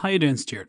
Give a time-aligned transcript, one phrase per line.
[0.00, 0.68] How you doing, Stuart?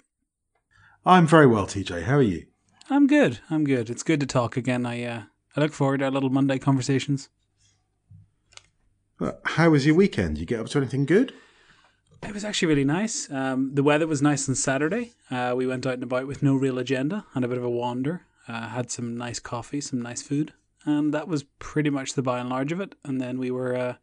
[1.06, 2.04] I'm very well, TJ.
[2.04, 2.46] How are you?
[2.90, 3.40] I'm good.
[3.50, 3.90] I'm good.
[3.90, 4.86] It's good to talk again.
[4.86, 5.22] I uh,
[5.56, 7.30] I look forward to our little Monday conversations.
[9.20, 10.38] Well, how was your weekend?
[10.38, 11.34] You get up to anything good?
[12.24, 13.30] It was actually really nice.
[13.30, 15.14] Um, the weather was nice on Saturday.
[15.30, 17.70] Uh, we went out and about with no real agenda and a bit of a
[17.70, 18.22] wander.
[18.48, 20.54] Uh, had some nice coffee, some nice food,
[20.86, 22.96] and that was pretty much the by and large of it.
[23.04, 23.96] And then we were uh,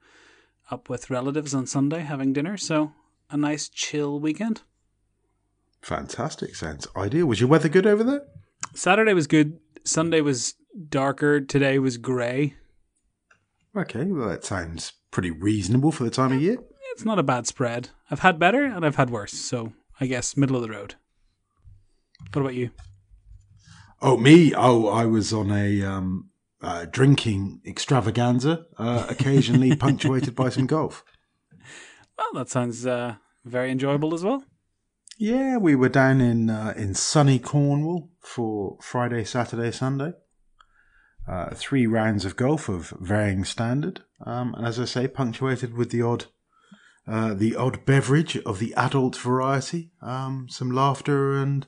[0.71, 2.59] up with relatives on Sunday having dinner.
[2.59, 2.93] So
[3.31, 4.63] a nice chill weekend.
[5.85, 6.55] Fantastic.
[6.55, 7.27] Sounds ideal.
[7.27, 8.23] Was your weather good over there?
[8.75, 9.59] Saturday was good.
[9.85, 10.55] Sunday was
[10.89, 11.43] darker.
[11.43, 12.55] Today was grey.
[13.77, 16.57] Okay, well, that sounds pretty reasonable for the time of year.
[16.93, 17.91] It's not a bad spread.
[18.11, 19.35] I've had better and I've had worse.
[19.35, 20.95] So I guess middle of the road.
[22.33, 22.71] What about you?
[24.01, 24.55] Oh, me?
[24.55, 26.31] Oh, I was on a um,
[26.63, 31.05] uh, drinking extravaganza, uh, occasionally punctuated by some golf.
[32.17, 34.45] Well, that sounds uh, very enjoyable as well.
[35.19, 40.13] Yeah, we were down in uh, in sunny Cornwall for Friday, Saturday, Sunday.
[41.27, 45.91] Uh, three rounds of golf of varying standard, um, and as I say, punctuated with
[45.91, 46.27] the odd
[47.07, 51.67] uh, the odd beverage of the adult variety, um, some laughter, and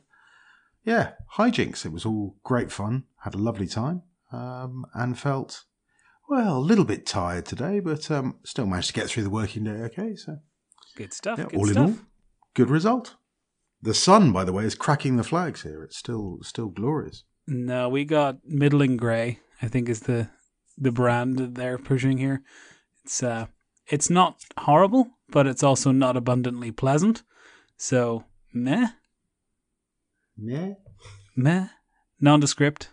[0.84, 1.86] yeah, hijinks.
[1.86, 3.04] It was all great fun.
[3.22, 4.02] Had a lovely time,
[4.32, 5.64] um, and felt
[6.28, 9.64] well a little bit tired today, but um, still managed to get through the working
[9.64, 10.16] day okay.
[10.16, 10.38] So
[10.96, 11.38] Good stuff.
[11.38, 11.76] yeah, good all stuff.
[11.76, 11.98] in all,
[12.54, 13.14] good result.
[13.82, 15.82] The sun, by the way, is cracking the flags here.
[15.82, 17.24] It's still still glorious.
[17.46, 19.40] No, we got middling grey.
[19.62, 20.28] I think is the
[20.76, 22.42] the brand that they're pushing here.
[23.04, 23.46] It's uh,
[23.86, 27.22] it's not horrible, but it's also not abundantly pleasant.
[27.76, 28.88] So meh,
[30.36, 30.74] meh,
[31.36, 31.68] meh,
[32.20, 32.88] nondescript.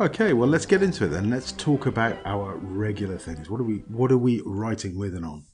[0.00, 1.30] Okay, well let's get into it then.
[1.30, 3.48] Let's talk about our regular things.
[3.48, 5.44] What are we what are we writing with and on?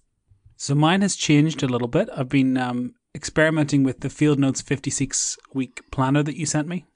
[0.57, 2.09] So mine has changed a little bit.
[2.17, 6.87] I've been um, experimenting with the Field Notes 56 week planner that you sent me,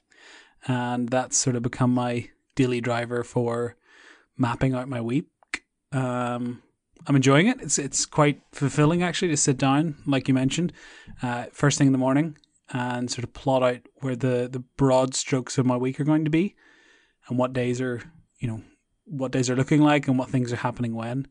[0.67, 3.77] and that's sort of become my daily driver for
[4.37, 5.27] mapping out my week.
[5.93, 6.63] Um,
[7.07, 7.61] I'm enjoying it.
[7.61, 10.73] It's it's quite fulfilling actually to sit down, like you mentioned,
[11.23, 12.37] uh, first thing in the morning
[12.73, 16.25] and sort of plot out where the the broad strokes of my week are going
[16.25, 16.57] to be,
[17.29, 18.03] and what days are
[18.39, 18.63] you know
[19.05, 21.29] what days are looking like and what things are happening when.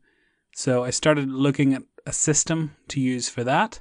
[0.54, 3.80] So I started looking at a system to use for that.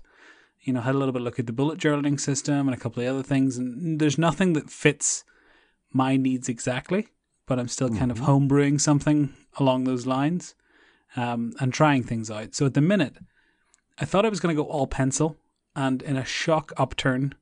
[0.65, 2.79] You know, had a little bit of look at the bullet journaling system and a
[2.79, 5.23] couple of other things, and there's nothing that fits
[5.93, 7.07] my needs exactly,
[7.45, 10.55] but I'm still kind of homebrewing something along those lines
[11.15, 12.55] um, and trying things out.
[12.55, 13.15] So at the minute,
[13.97, 15.37] I thought I was going to go all pencil,
[15.75, 17.35] and in a shock upturn,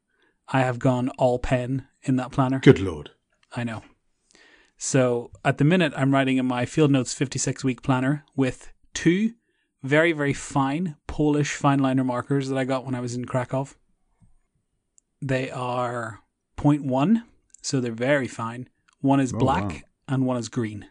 [0.50, 2.60] I have gone all pen in that planner.
[2.60, 3.12] Good lord.
[3.56, 3.84] I know.
[4.78, 9.34] So at the minute, I'm writing in my Field Notes 56 week planner with two
[9.84, 13.68] very, very fine Polish fine liner markers that I got when I was in Krakow.
[15.22, 16.20] They are
[16.58, 17.24] 0.1,
[17.62, 18.68] so they're very fine.
[19.02, 19.80] One is Oh, black wow.
[20.08, 20.88] and one is green.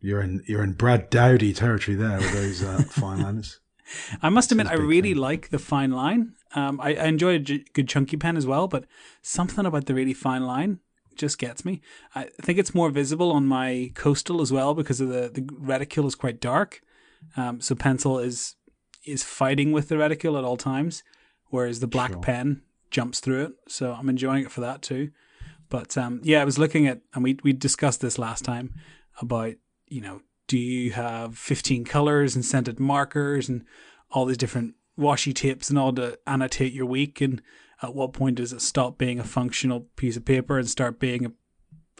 [0.00, 3.60] You're in you're in Brad Dowdy territory there with those uh, fine liners.
[4.22, 5.20] I must admit, I really thing.
[5.20, 6.34] like the fine line.
[6.54, 8.84] Um, I, I enjoy a j- good chunky pen as well, but
[9.22, 10.80] something about the really fine line
[11.16, 11.80] just gets me.
[12.14, 16.06] I think it's more visible on my coastal as well because of the the reticule
[16.06, 16.80] is quite dark.
[17.36, 18.56] Um, so pencil is
[19.04, 21.02] is fighting with the reticule at all times,
[21.48, 22.20] whereas the black Sure.
[22.22, 23.52] pen jumps through it.
[23.68, 25.10] So I'm enjoying it for that too.
[25.68, 28.74] But um, yeah, I was looking at, and we we discussed this last time
[29.20, 29.54] about
[29.88, 33.64] you know, do you have 15 colors and scented markers and
[34.10, 37.20] all these different washi tapes and all to annotate your week?
[37.20, 37.42] And
[37.82, 41.26] at what point does it stop being a functional piece of paper and start being
[41.26, 41.32] a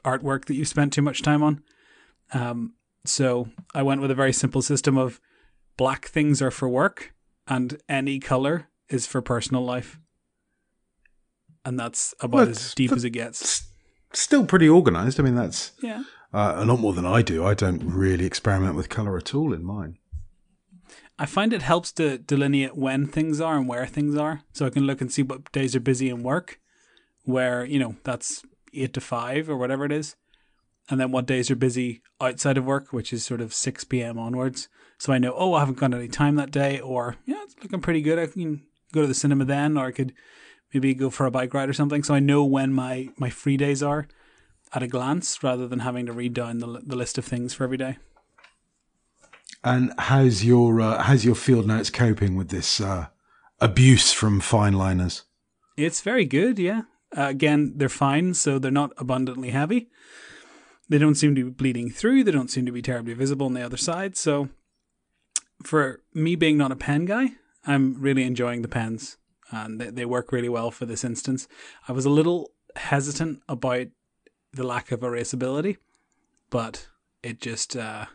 [0.08, 1.62] artwork that you spent too much time on?
[2.32, 2.74] Um,
[3.04, 5.20] so I went with a very simple system of
[5.76, 7.12] black things are for work
[7.46, 9.98] and any color is for personal life.
[11.64, 13.64] And that's about Well, as deep as it gets.
[14.12, 15.18] Still pretty organised.
[15.18, 16.04] I mean, that's Yeah.
[16.32, 17.44] uh, a lot more than I do.
[17.44, 19.98] I don't really experiment with colour at all in mine.
[21.18, 24.42] I find it helps to delineate when things are and where things are.
[24.52, 26.60] So I can look and see what days are busy in work,
[27.24, 28.42] where, you know, that's
[28.72, 30.16] eight to five or whatever it is.
[30.90, 34.18] And then what days are busy outside of work, which is sort of 6 p.m.
[34.18, 34.68] onwards.
[34.98, 37.80] So I know, oh, I haven't got any time that day, or, yeah, it's looking
[37.80, 38.18] pretty good.
[38.18, 40.12] I can go to the cinema then, or I could
[40.72, 42.02] maybe go for a bike ride or something.
[42.02, 44.06] So I know when my, my free days are
[44.74, 47.64] at a glance rather than having to read down the, the list of things for
[47.64, 47.96] every day.
[49.62, 53.06] And how's your uh, how's your field notes coping with this uh,
[53.60, 55.22] abuse from fine liners?
[55.76, 56.82] It's very good, yeah.
[57.16, 59.88] Uh, again, they're fine, so they're not abundantly heavy.
[60.88, 62.24] They don't seem to be bleeding through.
[62.24, 64.16] They don't seem to be terribly visible on the other side.
[64.16, 64.50] So,
[65.62, 67.32] for me being not a pen guy,
[67.66, 69.16] I'm really enjoying the pens.
[69.50, 71.48] and they, they work really well for this instance.
[71.88, 73.86] I was a little hesitant about
[74.52, 75.78] the lack of erasability,
[76.50, 76.88] but
[77.22, 78.06] it just uh,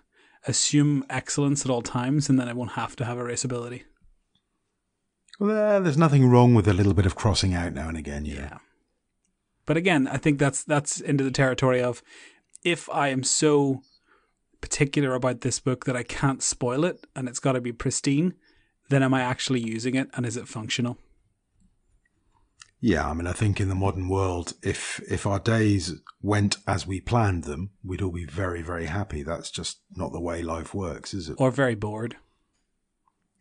[0.48, 3.84] assume excellence at all times, and then I won't have to have erasability.
[5.40, 8.24] Well, there's nothing wrong with a little bit of crossing out now and again.
[8.24, 8.34] Know?
[8.34, 8.58] Yeah.
[9.66, 12.02] But again, I think that's that's into the territory of
[12.64, 13.82] if I am so
[14.62, 18.34] particular about this book that I can't spoil it and it's got to be pristine,
[18.90, 20.98] then am I actually using it and is it functional?
[22.82, 26.88] Yeah, I mean, I think in the modern world, if if our days went as
[26.88, 29.22] we planned them, we'd all be very, very happy.
[29.22, 31.36] That's just not the way life works, is it?
[31.38, 32.16] Or very bored.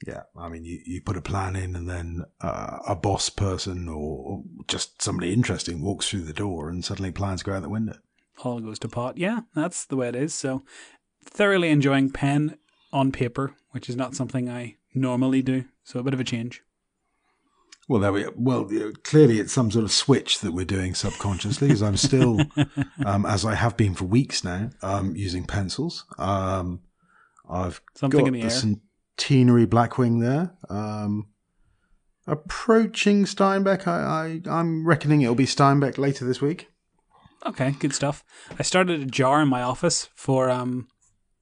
[0.06, 3.88] Yeah, I mean, you, you put a plan in, and then uh, a boss person
[3.88, 7.96] or just somebody interesting walks through the door, and suddenly plans go out the window.
[8.44, 9.18] All goes to pot.
[9.18, 10.34] Yeah, that's the way it is.
[10.34, 10.62] So,
[11.24, 12.56] thoroughly enjoying pen
[12.92, 15.64] on paper, which is not something I normally do.
[15.82, 16.62] So, a bit of a change.
[17.88, 18.26] Well, there we.
[18.36, 18.68] Well,
[19.02, 22.38] clearly it's some sort of switch that we're doing subconsciously, because I'm still,
[23.06, 26.04] um, as I have been for weeks now, um, using pencils.
[26.18, 26.80] Um,
[27.48, 28.50] I've Something got in the air.
[28.50, 30.54] centenary Blackwing there.
[30.68, 31.28] Um,
[32.26, 33.86] approaching Steinbeck.
[33.86, 36.68] I, I I'm reckoning it'll be Steinbeck later this week.
[37.48, 38.24] Okay, good stuff.
[38.58, 40.88] I started a jar in my office for um,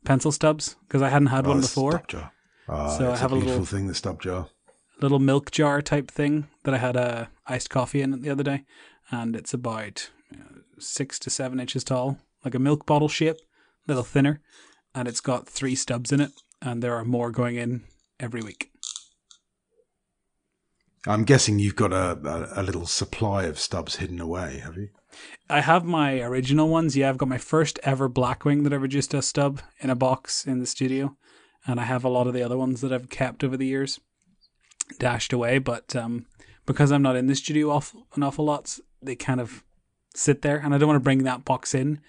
[0.04, 1.92] pencil stubs because I hadn't had one Oh, before.
[1.92, 2.32] Stub jar.
[2.68, 3.86] Ah, So I have a beautiful little- thing.
[3.88, 4.48] The stub jar.
[5.00, 8.64] little milk jar type thing that I had a iced coffee in the other day,
[9.10, 13.42] and it's about uh, six to seven inches tall, like a milk bottle shape, a
[13.88, 14.40] little thinner,
[14.94, 16.30] and it's got three stubs in it,
[16.62, 17.82] and there are more going in
[18.20, 18.70] every week.
[21.06, 22.18] I'm guessing you've got a,
[22.56, 24.88] a, a little supply of stubs hidden away, have you?
[25.48, 26.96] I have my original ones.
[26.96, 29.94] Yeah, I've got my first ever Blackwing that I reduced to a stub in a
[29.94, 31.16] box in the studio,
[31.66, 34.00] and I have a lot of the other ones that I've kept over the years,
[34.98, 35.58] dashed away.
[35.58, 36.26] But um,
[36.66, 39.62] because I'm not in the studio awful, an awful lot, they kind of
[40.14, 42.00] sit there, and I don't want to bring that box in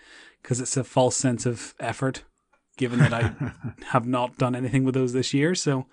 [0.41, 2.23] because it's a false sense of effort,
[2.77, 3.33] given that I
[3.91, 5.55] have not done anything with those this year.
[5.55, 5.85] So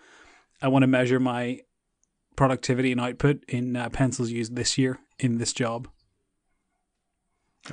[0.63, 1.61] I want to measure my
[2.37, 5.89] productivity and output in uh, pencils used this year in this job.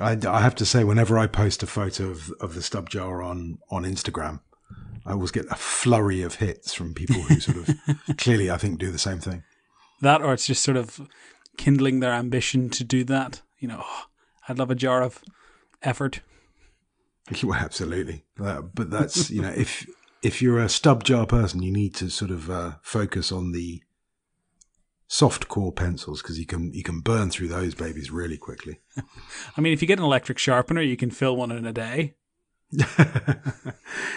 [0.00, 3.22] I, I have to say, whenever I post a photo of, of the stub jar
[3.22, 4.40] on, on Instagram,
[5.04, 7.76] I always get a flurry of hits from people who sort of
[8.16, 9.42] clearly, I think, do the same thing.
[10.00, 11.00] that or it's just sort of
[11.58, 14.04] kindling their ambition to do that you know oh,
[14.48, 15.22] i'd love a jar of
[15.82, 16.20] effort
[17.42, 18.24] Well, absolutely.
[18.40, 19.86] Uh, but that's, you know, if
[20.22, 23.82] if you're a stub jar person, you need to sort of uh, focus on the
[25.12, 28.80] soft core pencils because you can you can burn through those babies really quickly.
[29.58, 32.14] i mean if you get an electric sharpener you can fill one in a day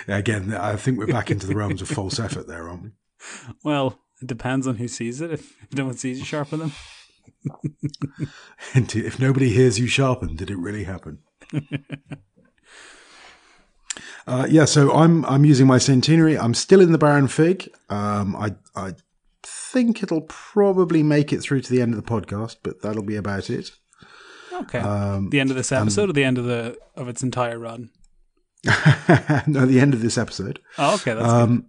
[0.08, 2.92] Again, I think we're back into the realms of false effort there, aren't we?
[3.66, 6.72] well it depends on who sees it if no one sees you sharpen them
[8.74, 11.20] And if nobody hears you sharpen, did it really happen?
[14.28, 16.38] uh, yeah, so I'm I'm using my centenary.
[16.38, 17.70] I'm still in the Baron Fig.
[17.90, 18.94] Um, I I
[19.76, 23.18] think it'll probably make it through to the end of the podcast, but that'll be
[23.18, 23.72] about it.
[24.54, 27.60] okay Um, the end of this episode or the end of the of its entire
[27.60, 27.90] run
[29.48, 30.60] no, the end of this episode.
[30.78, 31.42] oh okay that's good.
[31.42, 31.68] Um,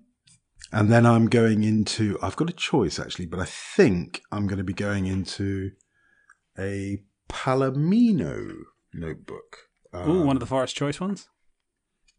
[0.73, 2.19] and then I'm going into.
[2.23, 5.71] I've got a choice actually, but I think I'm going to be going into
[6.59, 6.99] a
[7.29, 8.53] Palomino
[8.93, 9.59] notebook.
[9.93, 11.29] Um, Ooh, one of the forest choice ones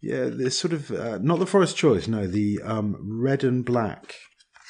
[0.02, 2.08] Yeah, there's sort of uh, not the forest choice.
[2.08, 4.16] No, the um, red and black.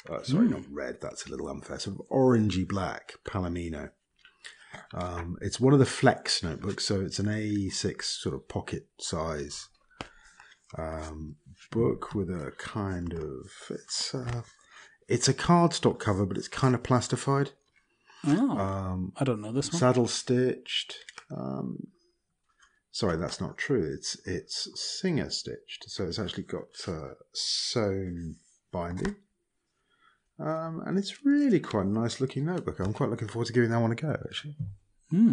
[0.08, 1.00] Uh, sorry, not red.
[1.00, 1.78] That's a little unfair.
[1.78, 3.90] Sort of orangey black Palomino.
[4.94, 9.68] Um, it's one of the flex notebooks, so it's an A6 sort of pocket size
[10.76, 11.36] um,
[11.70, 14.42] book with a kind of it's uh,
[15.08, 17.52] it's a cardstock cover, but it's kind of plastified,
[18.26, 20.96] oh um, i don't know this one saddle stitched.
[21.34, 21.88] Um,
[22.90, 23.90] sorry, that's not true.
[23.94, 28.36] It's it's singer stitched, so it's actually got uh, sewn
[28.70, 29.16] binding.
[30.38, 32.78] Um, and it's really quite a nice looking notebook.
[32.78, 34.16] I'm quite looking forward to giving that one a go.
[34.24, 34.54] Actually,
[35.10, 35.32] Hmm.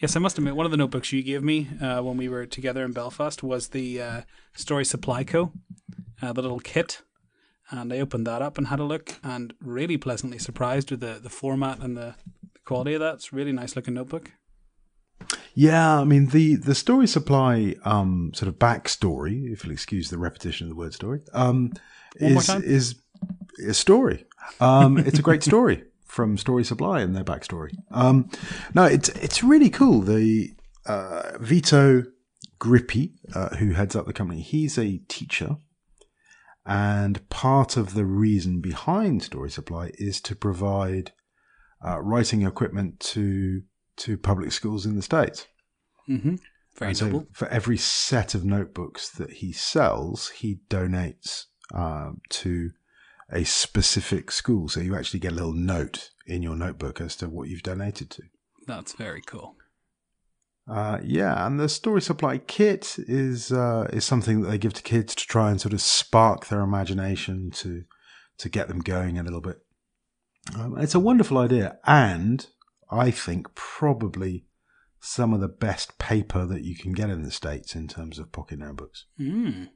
[0.00, 2.46] Yes, I must admit, one of the notebooks you gave me uh, when we were
[2.46, 4.20] together in Belfast was the uh,
[4.54, 5.52] Story Supply Co.,
[6.20, 7.02] uh, the little kit.
[7.70, 11.20] And I opened that up and had a look, and really pleasantly surprised with the,
[11.22, 12.16] the format and the
[12.64, 13.14] quality of that.
[13.14, 14.32] It's a really nice looking notebook.
[15.54, 20.18] Yeah, I mean the the story supply um, sort of backstory, if you'll excuse the
[20.18, 21.72] repetition of the word story, um,
[22.16, 22.96] is is
[23.66, 24.26] a story.
[24.60, 27.74] Um, it's a great story from Story Supply and their backstory.
[27.90, 28.30] Um,
[28.74, 30.00] no, it's it's really cool.
[30.00, 30.50] The
[30.86, 32.04] uh, Vito
[32.60, 35.56] Grippi, uh, who heads up the company, he's a teacher,
[36.64, 41.12] and part of the reason behind Story Supply is to provide
[41.84, 43.62] uh, writing equipment to
[43.96, 45.46] to public schools in the states.
[46.08, 46.36] Mm-hmm.
[46.76, 47.26] Very so noble.
[47.32, 52.70] for every set of notebooks that he sells, he donates um, to
[53.30, 54.68] a specific school.
[54.68, 58.10] So you actually get a little note in your notebook as to what you've donated
[58.10, 58.22] to.
[58.66, 59.56] That's very cool.
[60.66, 64.82] Uh, yeah, and the story supply kit is uh, is something that they give to
[64.82, 67.84] kids to try and sort of spark their imagination to
[68.38, 69.58] to get them going a little bit.
[70.56, 72.46] Um, it's a wonderful idea, and
[72.90, 74.46] I think probably
[75.00, 78.32] some of the best paper that you can get in the states in terms of
[78.32, 79.04] pocket notebooks.
[79.20, 79.68] Mm.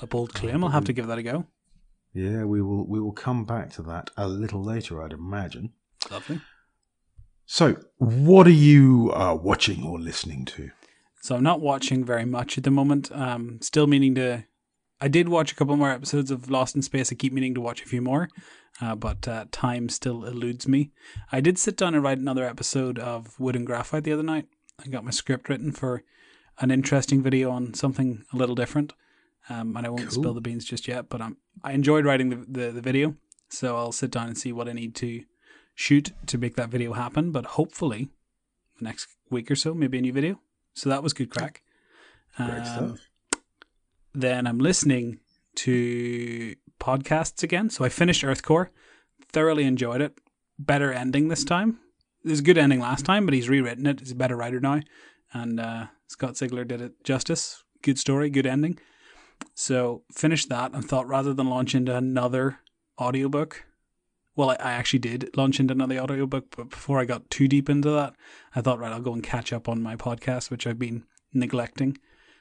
[0.00, 0.64] A bold claim.
[0.64, 1.46] I'll have to give that a go.
[2.12, 5.72] Yeah, we will we will come back to that a little later, I'd imagine.
[6.10, 6.40] Lovely.
[7.46, 10.70] So, what are you uh, watching or listening to?
[11.20, 13.10] So I'm not watching very much at the moment.
[13.12, 14.44] Um, still meaning to.
[15.00, 17.12] I did watch a couple more episodes of Lost in Space.
[17.12, 18.28] I keep meaning to watch a few more,
[18.80, 20.90] uh, but uh, time still eludes me.
[21.30, 24.46] I did sit down and write another episode of Wood and Graphite the other night.
[24.84, 26.02] I got my script written for
[26.60, 28.92] an interesting video on something a little different,
[29.48, 30.22] um, and I won't Cool.
[30.22, 31.08] spill the beans just yet.
[31.08, 33.16] But um, I enjoyed writing the, the the video,
[33.48, 35.24] so I'll sit down and see what I need to
[35.74, 37.32] shoot to make that video happen.
[37.32, 38.10] But hopefully,
[38.78, 40.40] the next week or so, maybe a new video.
[40.74, 41.62] So that was good crack.
[42.36, 42.98] Great Um, stuff.
[44.14, 45.20] then I'm listening
[45.56, 47.70] to podcasts again.
[47.70, 48.68] So I finished Earthcore,
[49.32, 50.18] thoroughly enjoyed it.
[50.58, 51.80] Better ending this time.
[52.24, 54.00] It was a good ending last time, but he's rewritten it.
[54.00, 54.80] He's a better writer now.
[55.32, 57.62] And uh, Scott Sigler did it justice.
[57.82, 58.78] Good story, good ending.
[59.54, 62.60] So finished that and thought rather than launch into another
[63.00, 63.64] audiobook,
[64.36, 67.68] well, I, I actually did launch into another audiobook, but before I got too deep
[67.68, 68.14] into that,
[68.54, 71.04] I thought, right, I'll go and catch up on my podcast, which I've been
[71.34, 71.98] neglecting.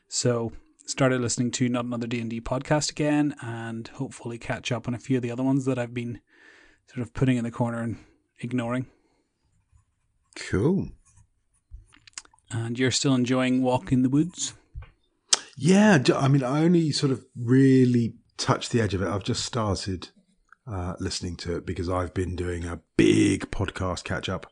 [0.07, 0.51] So
[0.85, 4.93] started listening to not another D and D podcast again, and hopefully catch up on
[4.93, 6.21] a few of the other ones that I've been
[6.87, 7.97] sort of putting in the corner and
[8.39, 8.85] ignoring.
[10.35, 10.89] Cool.
[12.51, 14.53] And you're still enjoying Walk in the Woods?
[15.59, 19.07] Yeah, I mean, I only sort of really touched the edge of it.
[19.07, 20.09] I've just started
[20.71, 24.51] uh, listening to it because I've been doing a big podcast catch up,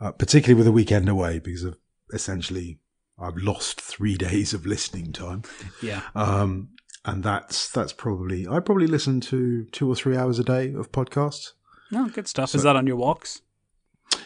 [0.00, 1.78] uh, particularly with a weekend away because of
[2.12, 2.80] essentially
[3.16, 5.42] I've lost three days of listening time.
[5.80, 6.02] Yeah.
[6.16, 6.70] Um,
[7.04, 10.92] and that's that's probably I probably listen to two or three hours a day of
[10.92, 11.52] podcasts.
[11.92, 12.54] No, good stuff.
[12.54, 13.40] Is that on your walks?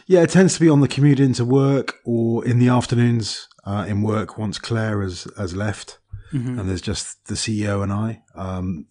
[0.06, 3.84] Yeah, it tends to be on the commute into work or in the afternoons uh,
[3.86, 5.98] in work once Claire has has left
[6.34, 6.58] Mm-hmm.
[6.58, 8.22] and there's just the CEO and I.
[8.34, 8.86] Um,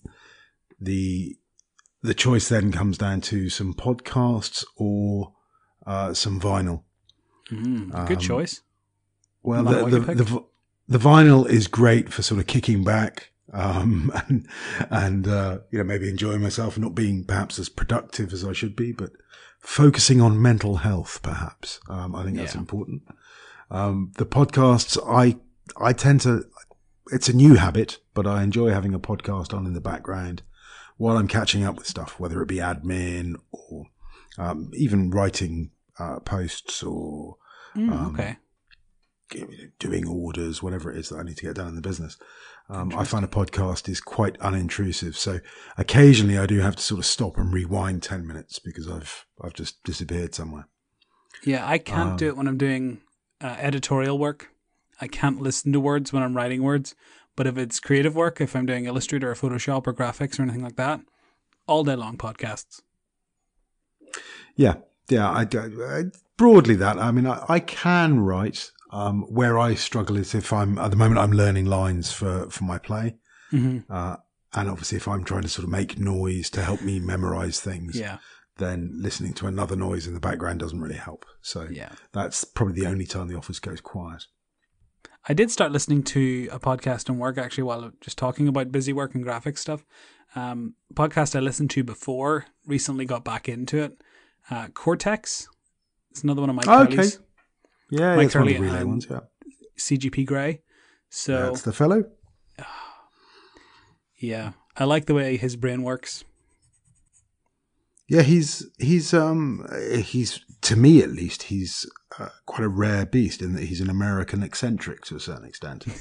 [0.79, 1.37] the
[2.01, 5.33] the choice then comes down to some podcasts or
[5.85, 6.83] uh, some vinyl.
[7.51, 8.61] Mm, good Um, choice.
[9.41, 10.43] Well, the the, the
[10.87, 14.47] the vinyl is great for sort of kicking back um, and
[14.89, 18.75] and uh, you know maybe enjoying myself, not being perhaps as productive as I should
[18.75, 19.11] be, but
[19.59, 21.19] focusing on mental health.
[21.23, 22.61] Perhaps um, I think that's Yeah.
[22.61, 23.03] important.
[23.69, 25.37] Um, the podcasts, I
[25.77, 26.45] I tend to.
[27.11, 30.41] It's a new habit, but I enjoy having a podcast on in the background
[30.97, 33.85] while I'm catching up with stuff, whether it be admin or
[34.37, 37.37] um, even writing uh, posts or
[37.75, 38.37] Mm, um, okay.
[39.79, 42.17] doing orders, whatever it is that I need to get done in the business.
[42.69, 45.39] Um, I find a podcast is quite unintrusive, so
[45.75, 49.53] occasionally I do have to sort of stop and rewind ten minutes because I've I've
[49.53, 50.67] just disappeared somewhere.
[51.43, 53.01] Yeah, I can't um, do it when I'm doing
[53.41, 54.49] uh, editorial work.
[55.01, 56.95] I can't listen to words when I'm writing words.
[57.35, 60.63] But if it's creative work, if I'm doing Illustrator or Photoshop or graphics or anything
[60.63, 61.01] like that,
[61.67, 62.81] all day long podcasts.
[64.55, 64.75] Yeah,
[65.09, 65.29] yeah.
[65.29, 66.03] I, I
[66.37, 66.97] broadly that.
[66.99, 68.71] I mean, I, I can write.
[68.91, 72.63] Um, where I struggle is if I'm at the moment I'm learning lines for for
[72.63, 73.15] my play,
[73.49, 74.17] hmm uh,
[74.53, 77.97] and obviously if I'm trying to sort of make noise to help me memorize things,
[77.97, 78.19] Yeah,
[78.57, 81.25] then listening to another noise in the background doesn't really help.
[81.41, 81.89] So yeah.
[82.11, 84.25] that's probably the only time the office goes quiet.
[85.27, 88.91] I did start listening to a podcast on work actually while just talking about busy
[88.91, 89.85] work and graphic stuff.
[90.35, 94.01] Um, podcast I listened to before recently got back into it.
[94.49, 95.47] Uh, Cortex.
[96.11, 97.07] It's another one of my Okay.
[97.89, 99.07] Yeah, Mike it's one of the relay ones.
[99.09, 99.21] Yeah,
[99.79, 100.61] CGP Grey.
[101.09, 102.03] So that's the fellow.
[104.19, 106.23] yeah, I like the way his brain works.
[108.13, 109.65] Yeah, he's he's um
[110.03, 111.89] he's to me at least he's
[112.19, 115.85] uh, quite a rare beast in that he's an American eccentric to a certain extent.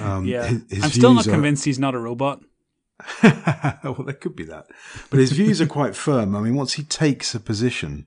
[0.00, 2.42] Um, yeah, his- his I'm still not are- convinced he's not a robot.
[3.22, 4.66] well, there could be that,
[5.10, 6.34] but his views are quite firm.
[6.36, 8.06] I mean, once he takes a position,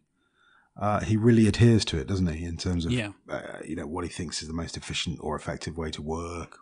[0.79, 2.45] uh, he really adheres to it, doesn't he?
[2.45, 3.11] In terms of Yeah.
[3.29, 6.59] uh, you know what he thinks is the most efficient or effective way to work.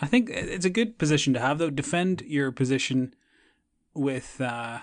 [0.00, 1.70] I think it's a good position to have, though.
[1.70, 3.14] Defend your position
[3.94, 4.78] with uh,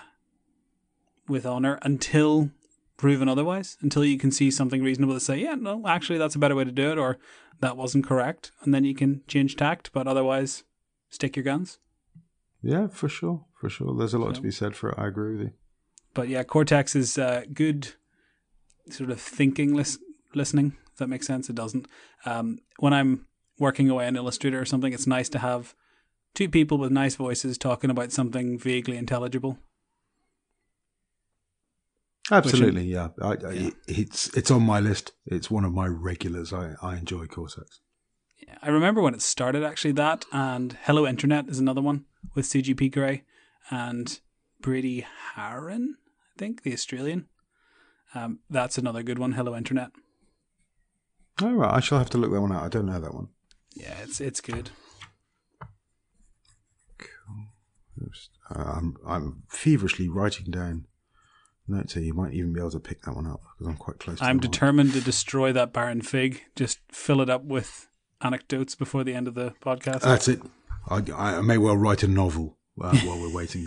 [1.28, 2.50] with honor until
[2.96, 6.38] proven otherwise, until you can see something reasonable to say, yeah, no, actually, that's a
[6.38, 7.18] better way to do it, or
[7.60, 8.52] that wasn't correct.
[8.62, 10.64] And then you can change tact, but otherwise,
[11.10, 11.78] stick your guns.
[12.62, 13.44] Yeah, for sure.
[13.60, 13.94] For sure.
[13.96, 14.98] There's a lot to be said for it.
[14.98, 15.52] I agree with you.
[16.14, 17.94] But yeah, Cortex is uh, good
[18.88, 19.98] sort of thinking lis-
[20.34, 20.70] listening.
[20.70, 21.48] Does that makes sense?
[21.48, 21.88] It doesn't.
[22.24, 23.26] Um, when I'm
[23.62, 25.74] working away in Illustrator or something, it's nice to have
[26.34, 29.58] two people with nice voices talking about something vaguely intelligible.
[32.30, 33.08] Absolutely, yeah.
[33.20, 35.12] I, I, It's it's on my list.
[35.26, 36.52] It's one of my regulars.
[36.52, 37.80] I, I enjoy Cortex.
[38.46, 42.04] Yeah, I remember when it started actually that and Hello Internet is another one
[42.34, 43.22] with CGP Grey
[43.70, 44.20] and
[44.60, 45.96] Brady Haran,
[46.34, 47.28] I think, the Australian.
[48.14, 49.90] Um, that's another good one, Hello Internet.
[51.40, 52.64] All right, I shall have to look that one out.
[52.64, 53.28] I don't know that one.
[53.74, 54.70] Yeah, it's it's good.
[56.98, 57.46] Cool.
[58.50, 60.86] Uh, I'm I'm feverishly writing down
[61.68, 62.02] notes here.
[62.02, 64.20] You might even be able to pick that one up because I'm quite close.
[64.20, 66.42] I'm determined to destroy that Baron Fig.
[66.56, 67.88] Just fill it up with
[68.20, 70.00] anecdotes before the end of the podcast.
[70.00, 70.40] That's it.
[70.88, 73.66] I, I may well write a novel uh, while we're waiting.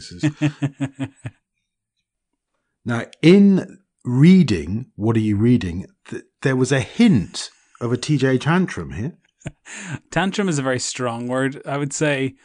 [2.85, 5.85] now, in reading, what are you reading?
[6.09, 7.50] Th- there was a hint
[7.81, 9.17] of a TJ tantrum here.
[10.11, 11.61] tantrum is a very strong word.
[11.65, 12.35] I would say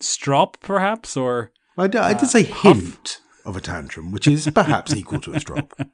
[0.00, 1.52] strop, perhaps, or.
[1.78, 5.78] I did, uh, say hint of a tantrum, which is perhaps equal to a strop.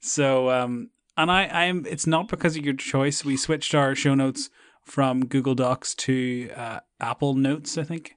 [0.00, 1.84] So, um, and I, I'm.
[1.86, 3.24] It's not because of your choice.
[3.24, 4.50] We switched our show notes
[4.84, 8.14] from Google Docs to uh, Apple Notes, I think,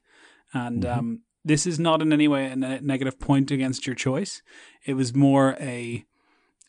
[0.53, 0.99] and mm-hmm.
[0.99, 4.41] um, this is not in any way a negative point against your choice.
[4.85, 6.05] It was more a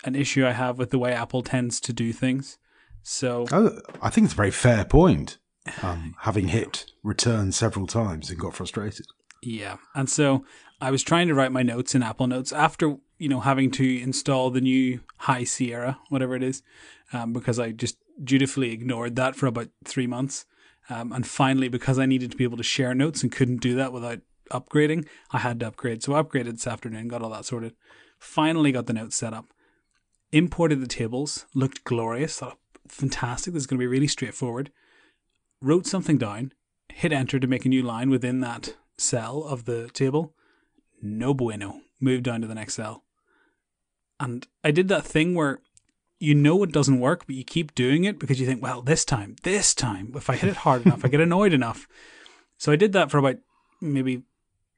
[0.04, 2.58] an issue I have with the way Apple tends to do things.
[3.02, 5.38] So oh, I think it's a very fair point.
[5.80, 9.06] Um, having hit return several times and got frustrated.
[9.42, 10.44] Yeah, and so
[10.80, 14.02] I was trying to write my notes in Apple Notes after you know having to
[14.02, 16.62] install the new High Sierra, whatever it is,
[17.12, 20.44] um, because I just dutifully ignored that for about three months.
[20.90, 23.76] Um, and finally, because I needed to be able to share notes and couldn't do
[23.76, 26.02] that without upgrading, I had to upgrade.
[26.02, 27.74] So I upgraded this afternoon, got all that sorted.
[28.18, 29.52] Finally, got the notes set up.
[30.32, 32.38] Imported the tables, looked glorious.
[32.38, 32.58] Thought,
[32.92, 33.54] fantastic.
[33.54, 34.70] This is going to be really straightforward.
[35.60, 36.52] Wrote something down,
[36.88, 40.34] hit enter to make a new line within that cell of the table
[41.02, 41.80] no bueno.
[42.00, 43.04] Move down to the next cell.
[44.18, 45.60] And I did that thing where
[46.18, 49.04] you know it doesn't work, but you keep doing it because you think, well, this
[49.04, 51.88] time, this time, if I hit it hard enough, I get annoyed enough.
[52.56, 53.36] So I did that for about
[53.80, 54.22] maybe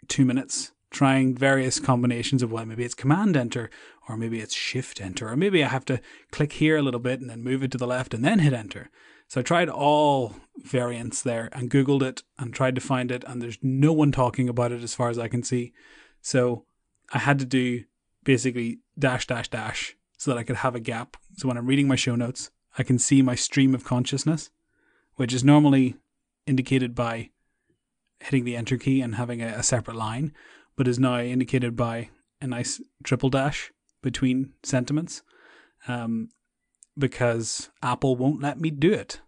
[0.08, 3.68] two minutes, trying various combinations of, well, maybe it's command enter,
[4.08, 7.20] or maybe it's shift enter, or maybe I have to click here a little bit
[7.20, 8.90] and then move it to the left and then hit enter.
[9.28, 13.42] So I tried all variants there and Googled it and tried to find it, and
[13.42, 15.72] there's no one talking about it as far as I can see.
[16.22, 16.64] So
[17.12, 17.84] I had to do
[18.22, 21.16] basically dash, dash, dash so that I could have a gap.
[21.36, 24.50] So when I'm reading my show notes, I can see my stream of consciousness,
[25.16, 25.96] which is normally
[26.46, 27.30] indicated by
[28.20, 30.32] hitting the enter key and having a, a separate line,
[30.76, 32.10] but is now indicated by
[32.40, 35.22] a nice triple dash between sentiments.
[35.86, 36.30] Um,
[36.96, 39.20] because Apple won't let me do it.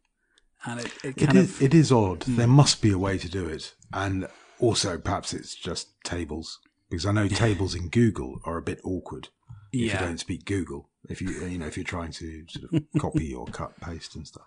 [0.65, 1.63] And it, it kind it is, of.
[1.63, 2.21] It is odd.
[2.21, 2.37] Mm.
[2.37, 3.75] There must be a way to do it.
[3.93, 4.27] And
[4.59, 9.29] also, perhaps it's just tables because I know tables in Google are a bit awkward
[9.73, 10.01] if yeah.
[10.01, 10.89] you don't speak Google.
[11.09, 14.27] If you you know if you're trying to sort of copy or cut paste and
[14.27, 14.47] stuff.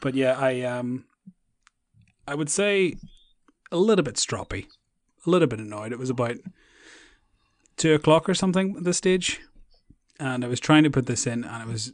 [0.00, 1.04] But yeah, I um,
[2.26, 2.96] I would say
[3.70, 4.66] a little bit stroppy,
[5.26, 5.92] a little bit annoyed.
[5.92, 6.36] It was about
[7.76, 9.40] two o'clock or something at this stage,
[10.18, 11.92] and I was trying to put this in, and I was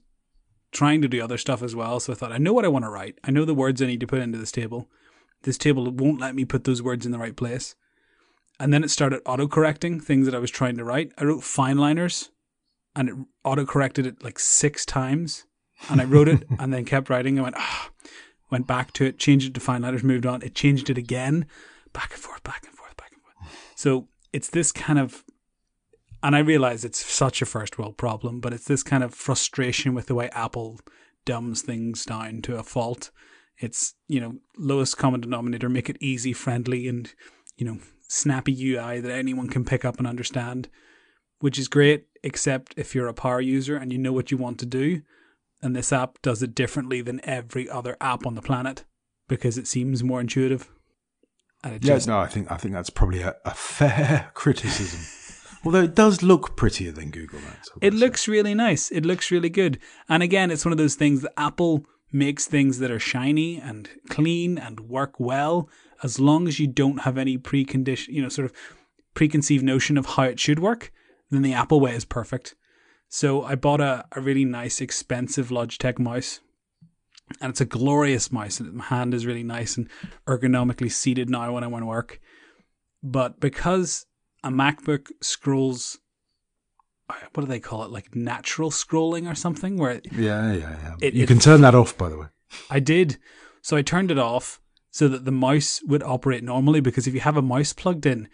[0.72, 2.00] trying to do other stuff as well.
[2.00, 3.18] So I thought, I know what I want to write.
[3.24, 4.88] I know the words I need to put into this table.
[5.42, 7.74] This table won't let me put those words in the right place.
[8.58, 11.12] And then it started auto correcting things that I was trying to write.
[11.16, 12.30] I wrote fine liners
[12.94, 15.46] and it auto corrected it like six times.
[15.88, 17.38] And I wrote it and then kept writing.
[17.38, 17.90] I went, ah,
[18.50, 20.42] went back to it, changed it to fine liners, moved on.
[20.42, 21.46] It changed it again,
[21.94, 22.79] back and forth, back and forth.
[23.80, 25.24] So it's this kind of,
[26.22, 29.94] and I realize it's such a first world problem, but it's this kind of frustration
[29.94, 30.80] with the way Apple
[31.24, 33.10] dumbs things down to a fault.
[33.56, 37.10] It's, you know, lowest common denominator, make it easy, friendly, and,
[37.56, 40.68] you know, snappy UI that anyone can pick up and understand,
[41.38, 44.58] which is great, except if you're a power user and you know what you want
[44.58, 45.00] to do.
[45.62, 48.84] And this app does it differently than every other app on the planet
[49.26, 50.70] because it seems more intuitive.
[51.62, 55.00] And yeah, no, I think I think that's probably a, a fair criticism.
[55.64, 57.70] Although it does look prettier than Google Maps.
[57.82, 58.90] It looks really nice.
[58.90, 59.78] It looks really good.
[60.08, 63.88] And again, it's one of those things that Apple makes things that are shiny and
[64.08, 65.68] clean and work well
[66.02, 68.52] as long as you don't have any precondition, you know, sort of
[69.14, 70.92] preconceived notion of how it should work,
[71.30, 72.54] then the Apple way is perfect.
[73.08, 76.40] So I bought a, a really nice, expensive Logitech mouse.
[77.40, 78.60] And it's a glorious mouse.
[78.60, 79.88] And my hand is really nice and
[80.26, 82.20] ergonomically seated now when I want to work.
[83.02, 84.06] But because
[84.42, 85.98] a MacBook scrolls,
[87.32, 87.90] what do they call it?
[87.90, 89.76] Like natural scrolling or something?
[89.76, 90.94] Where Yeah, yeah, yeah.
[91.00, 92.26] It- you it- can turn that off, by the way.
[92.68, 93.18] I did.
[93.62, 97.20] So I turned it off so that the mouse would operate normally because if you
[97.20, 98.28] have a mouse plugged in,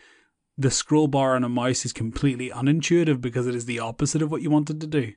[0.57, 4.31] the scroll bar on a mouse is completely unintuitive because it is the opposite of
[4.31, 5.13] what you wanted to do.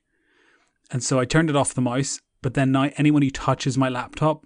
[0.92, 3.90] And so I turned it off the mouse, but then now anyone who touches my
[3.90, 4.46] laptop,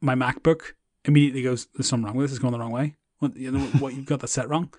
[0.00, 0.72] my MacBook,
[1.04, 2.96] immediately goes, There's something wrong with this, it's going the wrong way.
[3.18, 4.72] What you know what you've got that set wrong.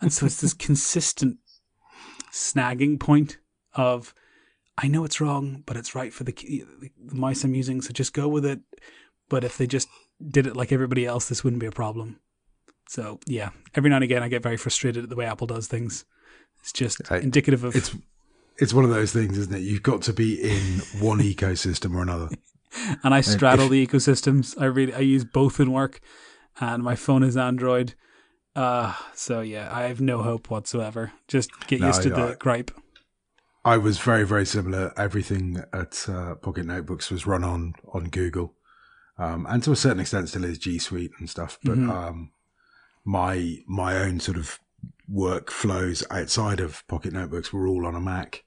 [0.00, 1.38] And so it's this consistent
[2.32, 3.38] snagging point
[3.74, 4.14] of
[4.78, 7.92] I know it's wrong, but it's right for the, key- the mouse I'm using, so
[7.92, 8.60] just go with it.
[9.28, 9.88] But if they just
[10.26, 12.18] did it like everybody else, this wouldn't be a problem.
[12.88, 15.66] So yeah, every now and again I get very frustrated at the way Apple does
[15.66, 16.04] things.
[16.60, 17.94] It's just I- indicative of It's
[18.60, 19.60] it's one of those things, isn't it?
[19.62, 22.28] You've got to be in one ecosystem or another.
[23.02, 24.54] and I straddle if- the ecosystems.
[24.60, 26.00] I really I use both in work,
[26.60, 27.94] and my phone is Android.
[28.56, 31.12] Uh so yeah, I have no hope whatsoever.
[31.28, 32.70] Just get No, used to I- the gripe.
[33.64, 34.90] I was very, very similar.
[34.96, 38.54] Everything at uh, Pocket Notebooks was run on on Google,
[39.18, 41.58] um, and to a certain extent still is G Suite and stuff.
[41.62, 41.90] But Mhm.
[41.90, 42.32] um,
[43.04, 44.58] my my own sort of
[45.12, 48.44] workflows outside of Pocket Notebooks were all on a Mac,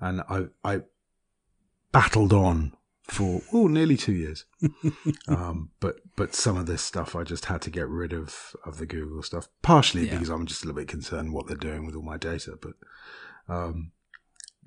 [0.00, 0.82] and I I
[1.92, 2.72] battled on
[3.04, 4.44] for oh nearly two years.
[5.28, 8.78] um, but but some of this stuff I just had to get rid of of
[8.78, 10.12] the Google stuff, partially Yeah.
[10.14, 12.74] because I'm just a little bit concerned what they're doing with all my data, but.
[13.48, 13.92] Um,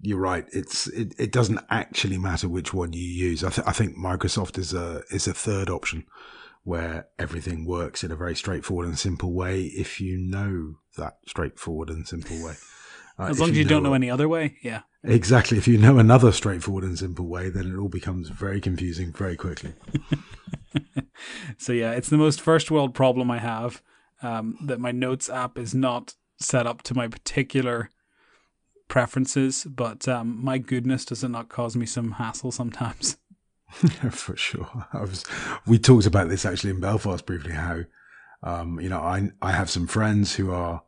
[0.01, 0.45] you're right.
[0.51, 3.41] It's it, it doesn't actually matter which one you use.
[3.41, 6.05] I, th- I think Microsoft is a is a third option
[6.63, 11.89] where everything works in a very straightforward and simple way if you know that straightforward
[11.89, 12.55] and simple way.
[13.19, 14.81] Uh, As long as you don't know know any other way, yeah.
[15.03, 19.11] exactly, if you know another straightforward and simple way, then it all becomes very confusing
[19.11, 19.73] very quickly.
[21.57, 23.81] So yeah, it's the most first world problem I have.
[24.21, 27.89] Um, that my notes app is not set up to my particular
[28.87, 33.17] preferences, but um, my goodness, does it not cause me some hassle sometimes?
[34.11, 34.87] for sure.
[34.93, 35.25] I was.
[35.65, 37.53] We talked about this actually in Belfast briefly.
[37.53, 37.81] How,
[38.43, 40.83] um, you know, I I have some friends who are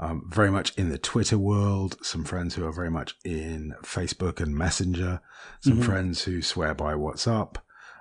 [0.00, 1.96] um, very much in the Twitter world.
[2.02, 5.20] Some friends who are very much in Facebook and Messenger.
[5.60, 5.84] Some Mhm.
[5.84, 7.56] friends who swear by WhatsApp,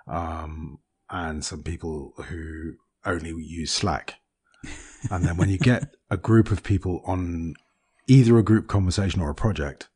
[0.08, 2.74] um, and some people who
[3.06, 4.16] only use Slack.
[5.12, 7.54] And then when you get a group of people on
[8.08, 9.88] either a group conversation or a project,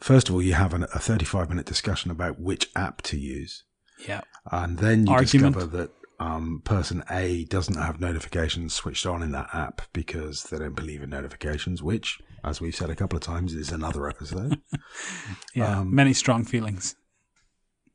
[0.00, 3.64] first of all, you have an, a 35 minute discussion about which app to use.
[4.06, 4.22] Yeah.
[4.50, 5.54] And then you Argument.
[5.54, 10.58] discover that um, person A doesn't have notifications switched on in that app because they
[10.58, 14.60] don't believe in notifications, which, as we've said a couple of times, is another episode.
[15.54, 15.80] Yeah.
[15.80, 16.94] Um, Many strong feelings.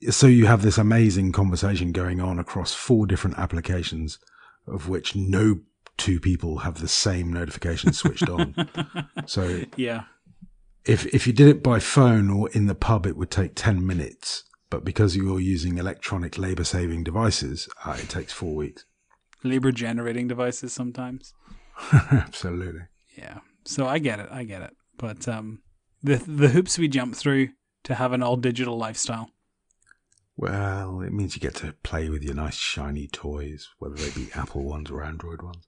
[0.10, 4.18] so you have this amazing conversation going on across four different applications,
[4.68, 5.60] of which no
[5.98, 8.56] two people have the same notification switched on.
[9.28, 10.04] so Yeah.
[10.86, 13.86] if if you did it by phone or in the pub, it would take ten
[13.86, 14.44] minutes.
[14.72, 18.86] But because you're using electronic labor saving devices, uh, it takes four weeks.
[19.44, 21.34] Labor generating devices sometimes.
[21.94, 22.84] Absolutely.
[23.16, 23.40] Yeah.
[23.66, 24.30] So I get it.
[24.32, 24.72] I get it.
[24.98, 25.62] But um,
[26.02, 27.50] the the hoops we jump through
[27.84, 29.30] to have an all digital lifestyle.
[30.38, 34.32] Well, it means you get to play with your nice shiny toys, whether they be
[34.34, 35.68] Apple ones or Android ones.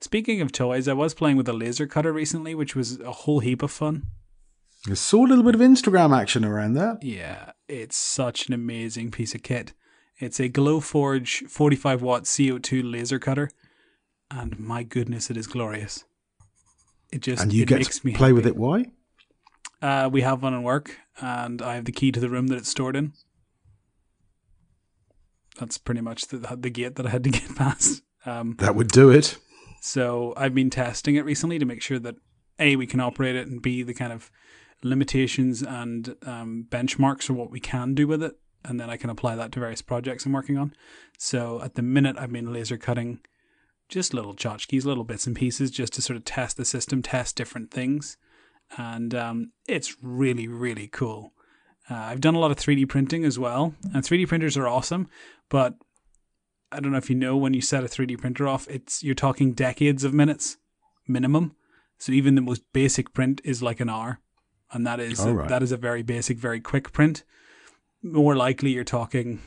[0.00, 3.40] Speaking of toys, I was playing with a laser cutter recently, which was a whole
[3.40, 4.06] heap of fun.
[4.88, 7.02] I saw a little bit of Instagram action around that.
[7.02, 9.72] Yeah, it's such an amazing piece of kit.
[10.18, 13.50] It's a Glowforge 45 watt CO2 laser cutter,
[14.30, 16.04] and my goodness, it is glorious.
[17.12, 18.56] It just And you get makes to me play with it.
[18.56, 18.86] Why?
[19.82, 22.56] Uh, we have one in work, and I have the key to the room that
[22.58, 23.12] it's stored in.
[25.58, 28.02] That's pretty much the the gate that I had to get past.
[28.24, 29.36] Um, That would do it.
[29.80, 32.16] so I've been testing it recently to make sure that
[32.58, 34.30] a we can operate it, and b the kind of
[34.82, 39.10] limitations and um, benchmarks for what we can do with it, and then I can
[39.10, 40.74] apply that to various projects I'm working on.
[41.18, 43.20] So at the minute, I've been laser cutting
[43.88, 47.36] just little tchotchkes, little bits and pieces, just to sort of test the system, test
[47.36, 48.16] different things,
[48.78, 51.32] and um, it's really really cool.
[51.90, 55.08] Uh, I've done a lot of 3D printing as well, and 3D printers are awesome,
[55.48, 55.74] but
[56.72, 59.14] I don't know if you know when you set a 3D printer off, it's you're
[59.14, 60.56] talking decades of minutes
[61.08, 61.56] minimum.
[61.98, 64.20] So even the most basic print is like an hour,
[64.72, 65.48] and that is All right.
[65.48, 67.24] that is a very basic, very quick print.
[68.02, 69.40] More likely, you're talking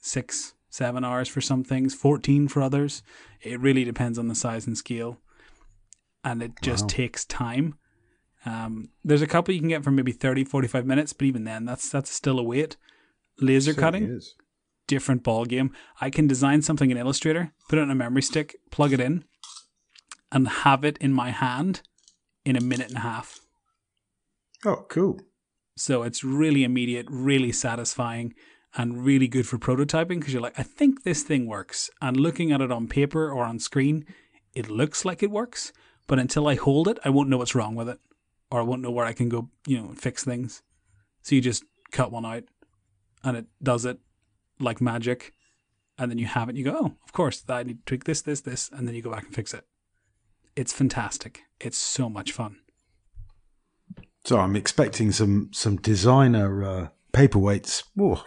[0.00, 3.02] six, seven hours for some things, fourteen for others.
[3.40, 5.18] It really depends on the size and scale,
[6.22, 6.88] and it just Wow.
[6.88, 7.74] takes time.
[8.46, 11.64] Um, there's a couple you can get for maybe 30, 45 minutes, but even then,
[11.64, 12.76] that's that's still a wait.
[13.40, 14.20] Laser cutting,
[14.86, 15.72] different ball game.
[16.00, 19.24] I can design something in Illustrator, put it on a memory stick, plug it in,
[20.30, 21.80] and have it in my hand
[22.44, 23.40] in a minute and a half.
[24.64, 25.20] Oh, cool.
[25.76, 28.34] So it's really immediate, really satisfying,
[28.76, 31.90] and really good for prototyping because you're like, I think this thing works.
[32.00, 34.06] And looking at it on paper or on screen,
[34.52, 35.72] it looks like it works.
[36.06, 37.98] But until I hold it, I won't know what's wrong with it,
[38.50, 40.62] or I won't know where I can go, you know, fix things.
[41.22, 42.44] So you just cut one out,
[43.22, 43.98] and it does it
[44.58, 45.32] like magic.
[45.96, 48.22] And then you have it, you go, oh, of course, I need to tweak this,
[48.22, 49.64] this, this, and then you go back and fix it.
[50.56, 51.42] It's fantastic.
[51.60, 52.56] It's so much fun.
[54.24, 58.24] So I'm expecting some some designer uh, paperweights oh,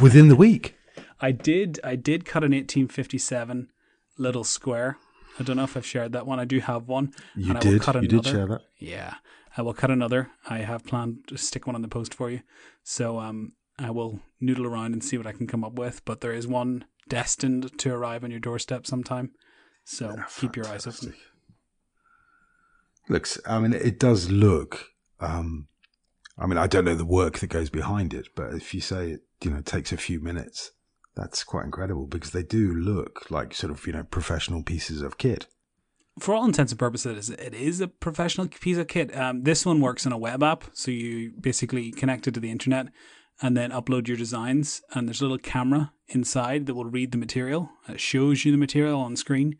[0.00, 0.76] within the week.
[1.20, 3.68] I did I did cut an 1857
[4.16, 4.96] little square.
[5.38, 6.40] I don't know if I've shared that one.
[6.40, 7.12] I do have one.
[7.36, 7.82] You and I will did.
[7.82, 8.62] cut You did share that.
[8.78, 9.14] Yeah.
[9.56, 10.30] I will cut another.
[10.48, 12.40] I have planned to stick one on the post for you.
[12.82, 16.02] So um I will noodle around and see what I can come up with.
[16.06, 19.32] But there is one destined to arrive on your doorstep sometime.
[19.84, 21.14] So keep your eyes open.
[23.10, 23.38] Looks.
[23.46, 24.93] I mean, it does look.
[25.20, 25.68] Um,
[26.36, 29.10] I mean, I don't know the work that goes behind it, but if you say
[29.10, 30.72] it, you know, takes a few minutes,
[31.14, 35.18] that's quite incredible because they do look like sort of you know professional pieces of
[35.18, 35.46] kit.
[36.18, 39.16] for all intents and purposes, it is a professional piece of kit.
[39.16, 42.50] Um, this one works on a web app, so you basically connect it to the
[42.50, 42.88] internet
[43.42, 44.80] and then upload your designs.
[44.92, 47.70] And there's a little camera inside that will read the material.
[47.88, 49.56] It shows you the material on screen,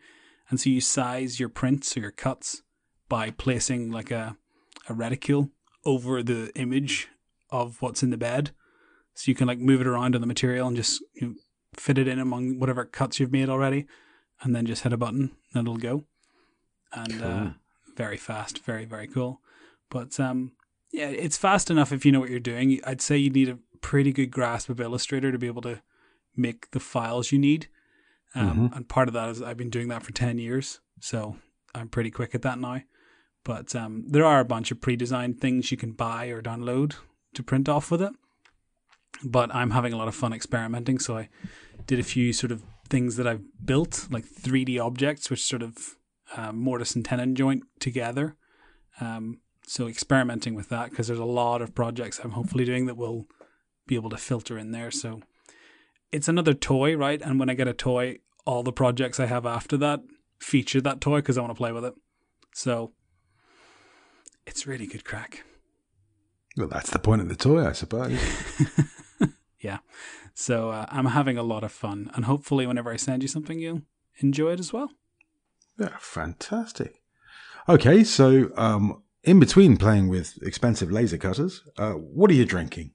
[0.48, 2.62] and so you size your prints or your cuts
[3.08, 4.36] by placing like a
[4.88, 5.50] a reticule
[5.84, 7.08] over the image
[7.50, 8.50] of what's in the bed,
[9.14, 11.34] so you can like move it around on the material and just you know,
[11.74, 13.86] fit it in among whatever cuts you've made already,
[14.42, 16.04] and then just hit a button and it'll go
[16.92, 17.50] and uh,
[17.96, 19.40] very fast, very very cool.
[19.90, 20.52] But um,
[20.92, 22.80] yeah, it's fast enough if you know what you're doing.
[22.84, 25.82] I'd say you need a pretty good grasp of Illustrator to be able to
[26.36, 27.68] make the files you need.
[28.34, 31.36] Um, And part of that is I've been doing that for ten years, so
[31.74, 32.80] I'm pretty quick at that now.
[33.44, 36.94] But um, there are a bunch of pre-designed things you can buy or download
[37.34, 38.12] to print off with it.
[39.22, 41.28] But I'm having a lot of fun experimenting, so I
[41.86, 45.96] did a few sort of things that I've built, like 3D objects, which sort of
[46.36, 48.36] um, mortise and tenon joint together.
[49.00, 52.96] Um, so experimenting with that because there's a lot of projects I'm hopefully doing that
[52.96, 53.26] will
[53.86, 54.90] be able to filter in there.
[54.90, 55.20] So
[56.12, 57.20] it's another toy, right?
[57.20, 60.00] And when I get a toy, all the projects I have after that
[60.38, 61.94] feature that toy because I want to play with it.
[62.52, 62.92] So
[64.46, 65.44] it's really good crack.
[66.56, 68.18] Well, that's the point of the toy, I suppose.
[69.64, 69.78] Yeah.
[70.34, 73.58] So uh, I'm having a lot of fun, and hopefully, whenever I send you something,
[73.58, 73.82] you'll
[74.18, 74.90] enjoy it as well.
[75.78, 77.00] Yeah, fantastic.
[77.68, 82.90] Okay, so um, in between playing with expensive laser cutters, uh, what are you drinking?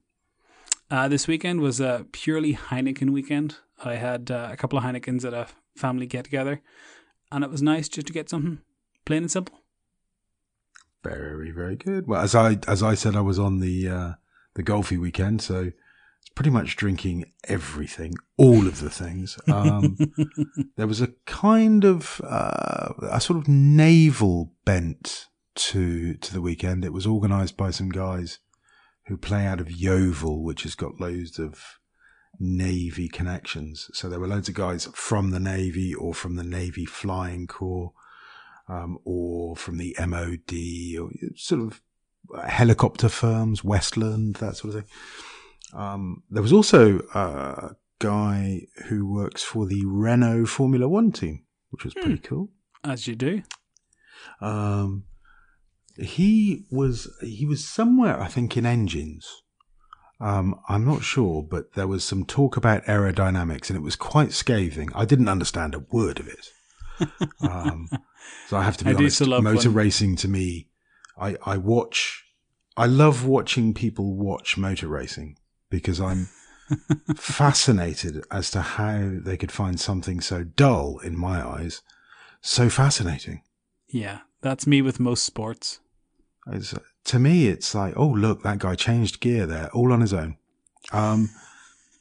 [0.90, 3.56] Uh, this weekend was a purely Heineken weekend.
[3.84, 6.62] I had uh, a couple of Heinekens at a family get together,
[7.32, 8.60] and it was nice just to get something
[9.04, 9.59] plain and simple.
[11.02, 12.06] Very, very good.
[12.06, 14.12] Well, as I as I said, I was on the uh,
[14.54, 15.70] the golfy weekend, so
[16.20, 19.38] it's pretty much drinking everything, all of the things.
[19.48, 19.96] Um,
[20.76, 26.84] there was a kind of uh, a sort of naval bent to to the weekend.
[26.84, 28.38] It was organised by some guys
[29.06, 31.78] who play out of Yeovil, which has got loads of
[32.38, 33.90] navy connections.
[33.94, 37.92] So there were loads of guys from the navy or from the navy flying corps
[38.70, 41.82] um, or from the MOD, or sort of
[42.46, 44.90] helicopter firms, Westland, that sort of thing.
[45.72, 51.84] Um, there was also a guy who works for the Renault Formula One team, which
[51.84, 52.50] was pretty cool.
[52.84, 53.42] As you do.
[54.40, 55.04] Um,
[55.96, 59.42] he was he was somewhere, I think, in engines.
[60.20, 64.32] Um, I'm not sure, but there was some talk about aerodynamics, and it was quite
[64.32, 64.90] scathing.
[64.94, 66.46] I didn't understand a word of it.
[67.40, 67.88] Um,
[68.48, 69.20] so I have to be I honest.
[69.26, 70.68] motor racing to me,
[71.18, 72.24] I I watch.
[72.76, 75.36] I love watching people watch motor racing
[75.68, 76.28] because I'm
[77.16, 81.82] fascinated as to how they could find something so dull in my eyes
[82.40, 83.42] so fascinating.
[83.88, 85.80] Yeah, that's me with most sports.
[86.46, 90.14] It's, to me, it's like, oh look, that guy changed gear there, all on his
[90.14, 90.36] own.
[90.92, 91.30] Um,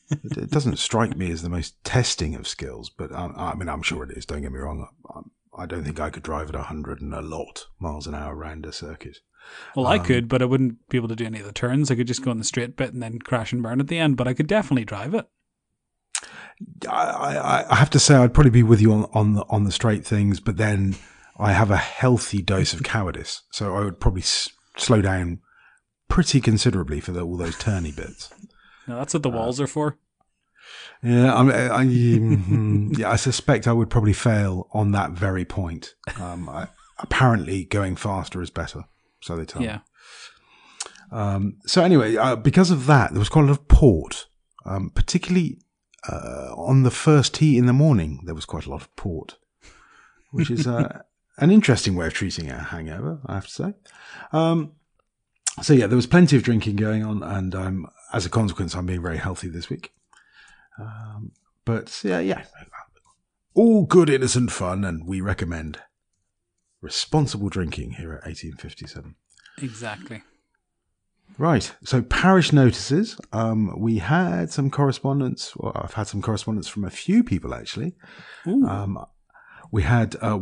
[0.10, 3.70] it, it doesn't strike me as the most testing of skills, but um, I mean,
[3.70, 4.26] I'm sure it is.
[4.26, 4.88] Don't get me wrong.
[5.10, 5.20] I,
[5.60, 8.66] I don't think I could drive at 100 and a lot miles an hour around
[8.66, 9.18] a circuit.
[9.76, 11.92] Well, I um, could, but I wouldn't be able to do any of the turns.
[11.92, 13.98] I could just go on the straight bit and then crash and burn at the
[13.98, 15.28] end, but I could definitely drive it.
[16.90, 19.64] I, I, I have to say, I'd probably be with you on, on the on
[19.64, 20.96] the straight things, but then
[21.38, 25.40] I have a healthy dose of cowardice, so I would probably s- slow down
[26.10, 28.30] pretty considerably for the, all those turny bits.
[28.88, 29.98] No, that's what the uh, walls are for.
[31.02, 35.96] Yeah, I, I, mm, yeah, I suspect I would probably fail on that very point.
[36.20, 38.84] Um, I, apparently, going faster is better,
[39.22, 39.68] so they tell me.
[39.68, 39.80] Yeah.
[41.12, 44.28] Um, so anyway, uh, because of that, there was quite a lot of port,
[44.66, 45.60] um, particularly
[46.08, 48.22] uh, on the first tee in the morning.
[48.26, 49.38] There was quite a lot of port,
[50.32, 51.02] which is uh,
[51.38, 53.74] an interesting way of treating a hangover, I have to say.
[54.32, 54.74] Um,
[55.62, 58.86] so yeah, there was plenty of drinking going on, and um, as a consequence, I'm
[58.86, 59.92] being very healthy this week.
[60.80, 61.32] Um,
[61.66, 62.44] but yeah, yeah,
[63.54, 65.80] all good innocent fun, and we recommend
[66.82, 69.16] responsible drinking here at 1857.
[69.62, 70.24] Exactly.
[71.38, 71.74] Right.
[71.84, 73.18] So parish notices.
[73.32, 75.54] Um, we had some correspondence.
[75.56, 77.96] Well, I've had some correspondence from a few people actually.
[78.46, 78.98] Um,
[79.72, 80.40] we had uh,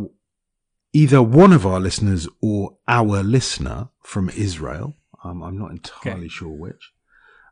[0.94, 4.96] either one of our listeners or our listener from Israel.
[5.24, 6.30] Um, I'm not entirely Okay.
[6.30, 6.92] sure which.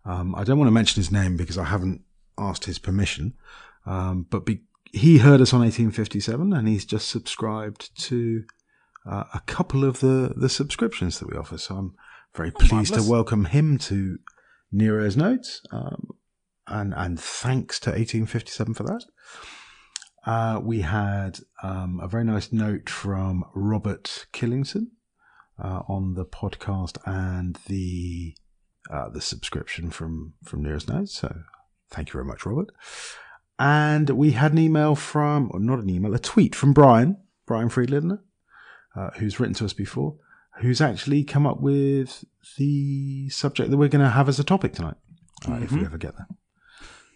[0.06, 2.02] Um, I don't want to mention his name because I haven't
[2.38, 3.34] asked his permission.
[3.86, 8.44] Um, but be- he heard us on 1857 and he's just subscribed to
[9.06, 11.58] uh, a couple of the, the subscriptions that we offer.
[11.58, 11.96] So I'm
[12.34, 13.06] very pleased marvellous.
[13.06, 14.18] to welcome him to
[14.72, 15.62] Nero's Notes.
[15.72, 16.10] Um,
[16.68, 19.04] and, and thanks to 1857 for that.
[20.26, 24.88] Uh, we had um, a very nice note from Robert Killington
[25.64, 28.36] uh, on the podcast and the
[28.92, 31.14] uh, the subscription from from Nero's Notes.
[31.14, 31.44] So
[31.90, 32.72] thank you very much, Robert.
[33.58, 37.70] And we had an email from, or not an email, a tweet from Brian, Brian
[37.70, 38.22] Friedlander,
[38.96, 40.18] uh, who's written to us before,
[40.60, 42.26] who's actually come up with
[42.58, 44.96] the subject that we're going to have as a topic tonight,
[45.48, 46.28] uh, if we ever get there.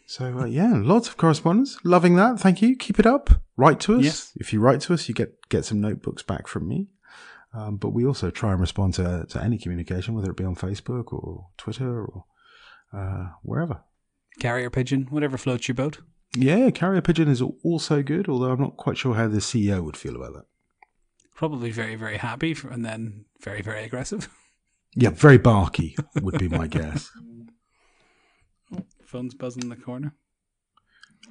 [0.08, 1.78] So uh, yeah, lots of correspondence.
[1.84, 2.40] Loving that.
[2.40, 2.76] Thank you.
[2.76, 3.30] Keep it up.
[3.58, 4.04] Write to us.
[4.04, 4.32] Yes.
[4.38, 6.88] If you write to us, you get get some notebooks back from me.
[7.54, 10.56] Um, but we also try and respond to, to any communication, whether it be on
[10.56, 12.26] Facebook or Twitter or
[12.92, 13.82] uh, wherever.
[14.40, 16.00] Carrier pigeon, whatever floats your boat.
[16.36, 19.98] Yeah, carrier pigeon is also good, although I'm not quite sure how the CEO would
[19.98, 20.46] feel about that.
[21.36, 24.30] Probably very, very happy and then very, very aggressive.
[24.96, 27.12] Yeah, very barky would be my guess.
[29.06, 30.16] Phone's buzzing in the corner.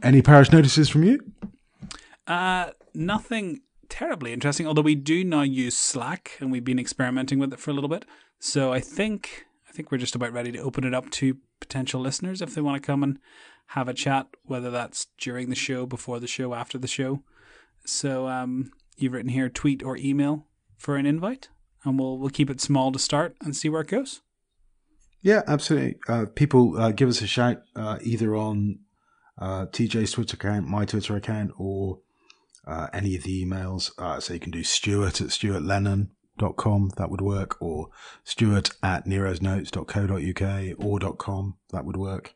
[0.03, 1.33] Any parish notices from you?
[2.27, 7.53] Uh, nothing terribly interesting, although we do now use Slack and we've been experimenting with
[7.53, 8.05] it for a little bit.
[8.39, 12.01] So I think I think we're just about ready to open it up to potential
[12.01, 13.19] listeners if they want to come and
[13.69, 17.23] have a chat, whether that's during the show, before the show, after the show.
[17.85, 21.49] So um, you've written here tweet or email for an invite,
[21.85, 24.23] and we'll we'll keep it small to start and see where it goes.
[25.21, 25.97] Yeah, absolutely.
[26.09, 28.79] Uh, people uh, give us a shout uh, either on
[29.39, 31.99] uh, TJ's Twitter account, my Twitter account, or
[32.67, 33.91] uh, any of the emails.
[33.99, 35.31] Uh, so you can do Stuart at
[36.39, 37.89] stuartlennon.com, that would work, or
[38.25, 42.35] Stuart at nerosnotes.co.uk or .com, that would work.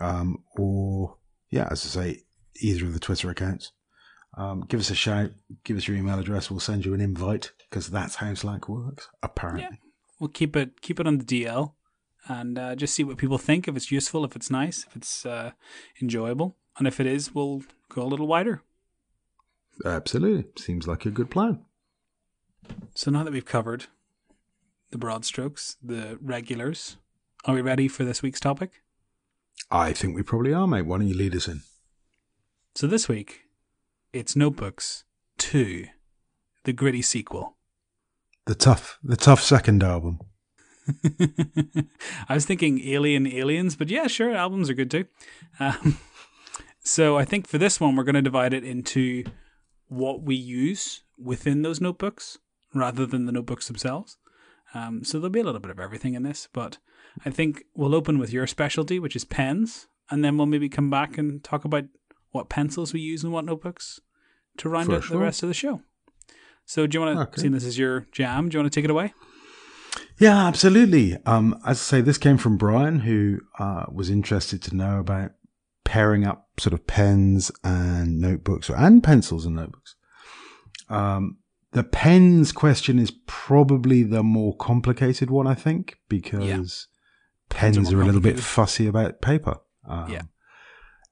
[0.00, 1.16] Um, or,
[1.50, 2.22] yeah, as I say,
[2.60, 3.72] either of the Twitter accounts.
[4.36, 5.30] Um, give us a shout,
[5.62, 9.08] give us your email address, we'll send you an invite, because that's how Slack works,
[9.22, 9.68] apparently.
[9.70, 9.76] Yeah.
[10.18, 11.72] We'll keep it keep it on the DL
[12.28, 13.68] and uh, just see what people think.
[13.68, 15.52] If it's useful, if it's nice, if it's uh,
[16.00, 18.62] enjoyable, and if it is, we'll go a little wider.
[19.84, 20.46] Absolutely.
[20.56, 21.64] Seems like a good plan.
[22.94, 23.86] So now that we've covered
[24.90, 26.96] the broad strokes, the regulars,
[27.44, 28.82] are we ready for this week's topic?
[29.70, 30.82] I think we probably are, mate.
[30.82, 31.62] Why don't you lead us in?
[32.74, 33.42] So this week,
[34.12, 35.04] it's Notebooks
[35.38, 35.86] 2,
[36.64, 37.56] the gritty sequel.
[38.46, 40.20] The tough, the tough second album.
[42.28, 45.06] I was thinking Alien Aliens, but yeah, sure, albums are good too.
[45.58, 45.98] Um,
[46.84, 49.24] so I think for this one, we're going to divide it into
[49.88, 52.38] what we use within those notebooks
[52.74, 54.18] rather than the notebooks themselves.
[54.74, 56.78] Um, so there'll be a little bit of everything in this, but
[57.24, 60.90] I think we'll open with your specialty, which is pens, and then we'll maybe come
[60.90, 61.84] back and talk about
[62.32, 64.00] what pencils we use and what notebooks
[64.58, 65.16] to round For out sure.
[65.18, 65.82] the rest of the show.
[66.66, 67.40] So do you want to, Okay.
[67.42, 69.12] seeing this is your jam, do you want to take it away?
[70.18, 71.16] Yeah, absolutely.
[71.26, 75.32] Um, as I say, this came from Brian, who uh, was interested to know about
[75.84, 79.94] pairing up sort of pens and notebooks, or, and pencils and notebooks.
[80.88, 81.38] Um,
[81.74, 86.44] the pens question is probably the more complicated one, I think, because
[87.48, 89.56] pens more are a little bit fussy about paper.
[89.86, 90.22] Um, Yeah.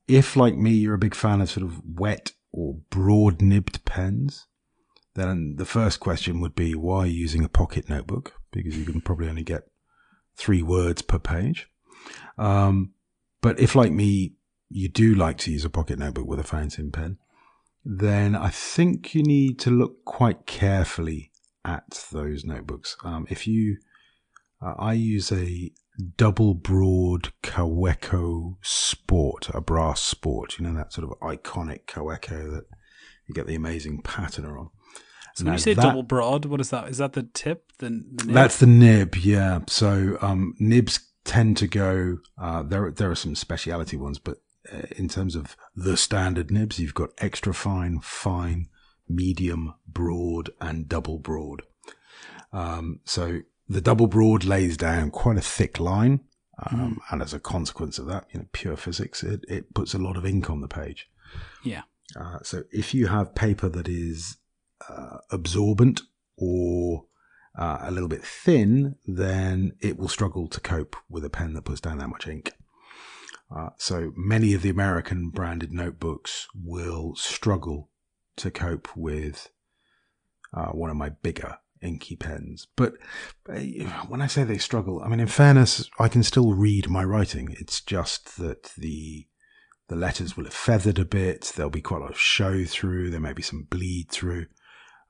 [0.08, 4.46] If, like me, you're a big fan of sort of wet or broad nibbed pens,
[5.14, 8.34] then the first question would be why are you using a pocket notebook?
[8.52, 9.64] Because you can probably only get
[10.36, 11.68] three words per page.
[12.38, 12.92] Um,
[13.40, 14.34] but if, like me,
[14.68, 17.18] you do like to use a pocket notebook with a fountain pen,
[17.84, 21.30] then I think you need to look quite carefully
[21.64, 22.96] at those notebooks.
[23.04, 23.78] Um, if you
[24.62, 25.72] Uh, I use a
[26.16, 30.58] double broad Kaweco Sport, a brass sport.
[30.58, 32.64] You know that sort of iconic Kaweco that
[33.26, 34.70] you get the amazing patina on.
[35.34, 36.88] So when you say that, double broad, what is that?
[36.88, 37.72] Is that the tip?
[37.78, 38.34] The, the nib?
[38.34, 39.60] That's the nib, yeah.
[39.66, 42.18] So um, nibs tend to go.
[42.38, 44.38] Uh, there, there are some speciality ones, but
[44.70, 48.68] uh, in terms of the standard nibs, you've got extra fine, fine,
[49.08, 51.62] medium, broad, and double broad.
[52.52, 56.20] Um, so the double broad lays down quite a thick line.
[56.70, 57.12] Um, mm.
[57.12, 60.16] And as a consequence of that, you know, pure physics, it, it puts a lot
[60.16, 61.08] of ink on the page.
[61.64, 61.82] Yeah.
[62.14, 64.36] Uh, so if you have paper that is
[64.88, 66.02] uh, absorbent
[66.36, 67.06] or
[67.58, 71.64] uh, a little bit thin, then it will struggle to cope with a pen that
[71.64, 72.52] puts down that much ink.
[73.54, 77.90] Uh, so many of the American branded notebooks will struggle
[78.36, 79.50] to cope with
[80.54, 82.68] uh, one of my bigger inky pens.
[82.76, 82.94] But
[83.48, 83.58] uh,
[84.08, 87.54] when I say they struggle, I mean, in fairness, I can still read my writing.
[87.58, 89.26] It's just that the
[89.88, 91.52] the letters will have feathered a bit.
[91.54, 93.10] There'll be quite a lot of show through.
[93.10, 94.46] There may be some bleed through.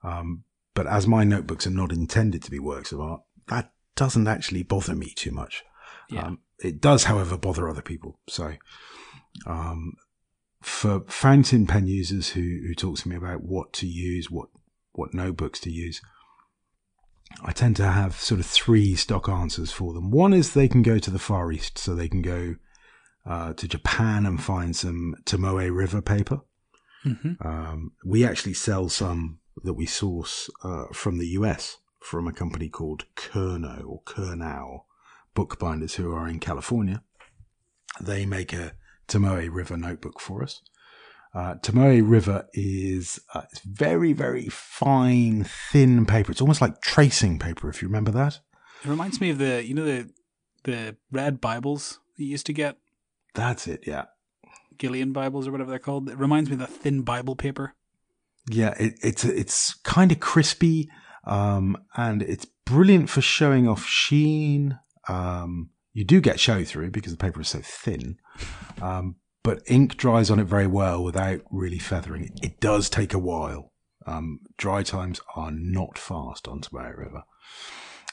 [0.03, 4.27] Um, but as my notebooks are not intended to be works of art, that doesn't
[4.27, 5.63] actually bother me too much.
[6.09, 6.23] Yeah.
[6.23, 8.19] Um, it does, however, bother other people.
[8.27, 8.53] So,
[9.45, 9.93] um,
[10.61, 14.49] for fountain pen users who, who talk to me about what to use, what,
[14.93, 16.01] what notebooks to use,
[17.43, 20.11] I tend to have sort of three stock answers for them.
[20.11, 22.55] One is they can go to the Far East, so they can go
[23.25, 26.41] uh, to Japan and find some Tomoe River paper.
[27.05, 27.45] Mm-hmm.
[27.45, 32.69] Um, we actually sell some that we source uh, from the US from a company
[32.69, 34.83] called Kerno or Kernau
[35.33, 37.03] bookbinders who are in California.
[38.01, 38.73] They make a
[39.07, 40.61] Tomoe River notebook for us.
[41.33, 46.31] Uh, Tomoe River is uh, it's very, very fine, thin paper.
[46.31, 48.39] It's almost like tracing paper, if you remember that.
[48.83, 50.09] It reminds me of the, you know, the
[50.63, 52.77] the red Bibles you used to get.
[53.33, 54.05] That's it, yeah.
[54.77, 56.09] Gideon Bibles or whatever they're called.
[56.09, 57.73] It reminds me of the thin Bible paper.
[58.49, 60.89] Yeah, it, it's it's kind of crispy,
[61.25, 64.79] um, and it's brilliant for showing off sheen.
[65.07, 68.17] Um, you do get show through because the paper is so thin,
[68.81, 72.25] um, but ink dries on it very well without really feathering.
[72.25, 73.71] It, it does take a while.
[74.05, 77.23] Um, dry times are not fast on Tomoe River.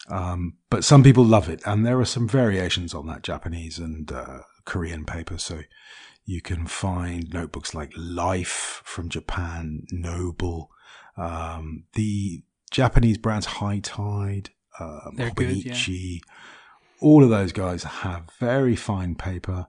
[0.09, 4.11] Um, but some people love it, and there are some variations on that Japanese and
[4.11, 5.38] uh, Korean paper.
[5.38, 5.61] So
[6.24, 10.70] you can find notebooks like Life from Japan, Noble,
[11.16, 16.20] um, the Japanese brands High Tide, uh, Hobonichi.
[16.20, 16.32] Yeah.
[17.01, 19.69] All of those guys have very fine paper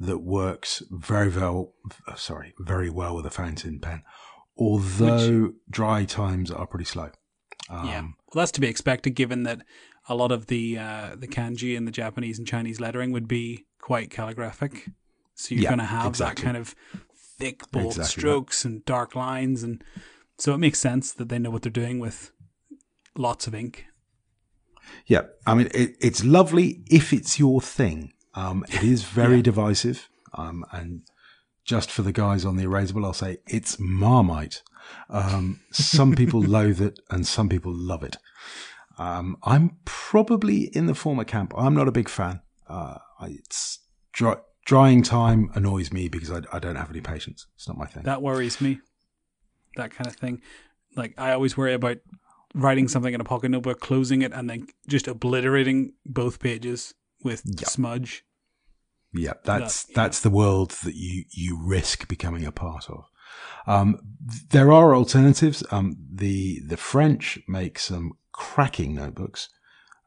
[0.00, 1.74] that works very well.
[2.16, 4.02] Sorry, very well with a fountain pen,
[4.58, 7.10] although Which, dry times are pretty slow.
[7.70, 9.60] Um, yeah, well, that's to be expected, given that
[10.08, 13.66] a lot of the uh, the kanji and the Japanese and Chinese lettering would be
[13.80, 14.90] quite calligraphic.
[15.34, 16.42] So you're yeah, going to have exactly.
[16.42, 16.74] that kind of
[17.38, 18.68] thick, bold exactly strokes that.
[18.68, 19.82] and dark lines, and
[20.38, 22.30] so it makes sense that they know what they're doing with
[23.16, 23.86] lots of ink.
[25.06, 28.12] Yeah, I mean it, it's lovely if it's your thing.
[28.34, 29.42] Um, it is very yeah.
[29.42, 31.02] divisive, um, and
[31.64, 34.62] just for the guys on the erasable, I'll say it's marmite.
[35.08, 38.16] Um, some people loathe it, and some people love it.
[38.98, 41.52] Um, I'm probably in the former camp.
[41.56, 42.40] I'm not a big fan.
[42.68, 43.80] Uh, it's
[44.12, 47.46] dry, drying time annoys me because I, I don't have any patience.
[47.56, 48.04] It's not my thing.
[48.04, 48.80] That worries me.
[49.76, 50.40] That kind of thing.
[50.96, 51.98] Like I always worry about
[52.54, 57.42] writing something in a pocket notebook, closing it, and then just obliterating both pages with
[57.44, 57.68] yep.
[57.68, 58.24] smudge.
[59.12, 63.04] Yeah, that's that, that's the world that you you risk becoming a part of.
[63.66, 63.98] Um,
[64.50, 65.62] there are alternatives.
[65.70, 69.48] Um, the the French make some cracking notebooks.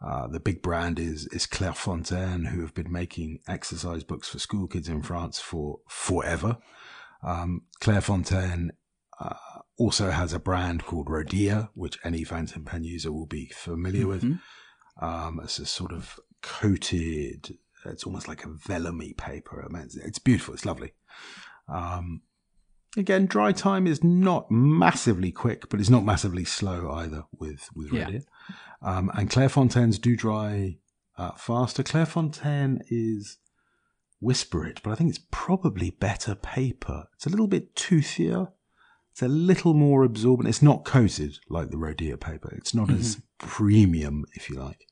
[0.06, 4.68] Uh, the big brand is is Clairefontaine, who have been making exercise books for school
[4.68, 6.58] kids in France for forever.
[7.24, 8.70] Um, Clairefontaine
[9.20, 9.34] uh,
[9.78, 14.30] also has a brand called Rhodia, which any fountain pen user will be familiar mm-hmm.
[14.30, 14.40] with.
[15.02, 19.64] Um, it's a sort of coated, it's almost like a vellumy paper.
[19.64, 20.94] I mean, it's, it's beautiful, it's lovely.
[21.68, 22.22] Um,
[22.96, 27.92] again, dry time is not massively quick, but it's not massively slow either with with
[27.92, 28.24] Rhodia.
[28.24, 28.56] Yeah.
[28.82, 30.78] Um, and Clairefontaine's do dry
[31.18, 31.84] uh, faster.
[31.84, 33.38] Clairefontaine is
[34.20, 37.06] whisper it, but I think it's probably better paper.
[37.16, 38.52] It's a little bit toothier.
[39.18, 40.48] It's a little more absorbent.
[40.48, 42.54] It's not coated like the Rhodia paper.
[42.56, 43.00] It's not mm-hmm.
[43.00, 44.86] as premium, if you like.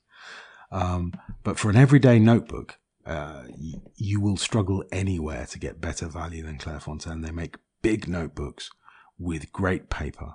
[0.72, 1.14] Um,
[1.44, 6.42] but for an everyday notebook, uh, y- you will struggle anywhere to get better value
[6.42, 7.24] than Clairefontaine.
[7.24, 8.72] They make big notebooks
[9.20, 10.34] with great paper.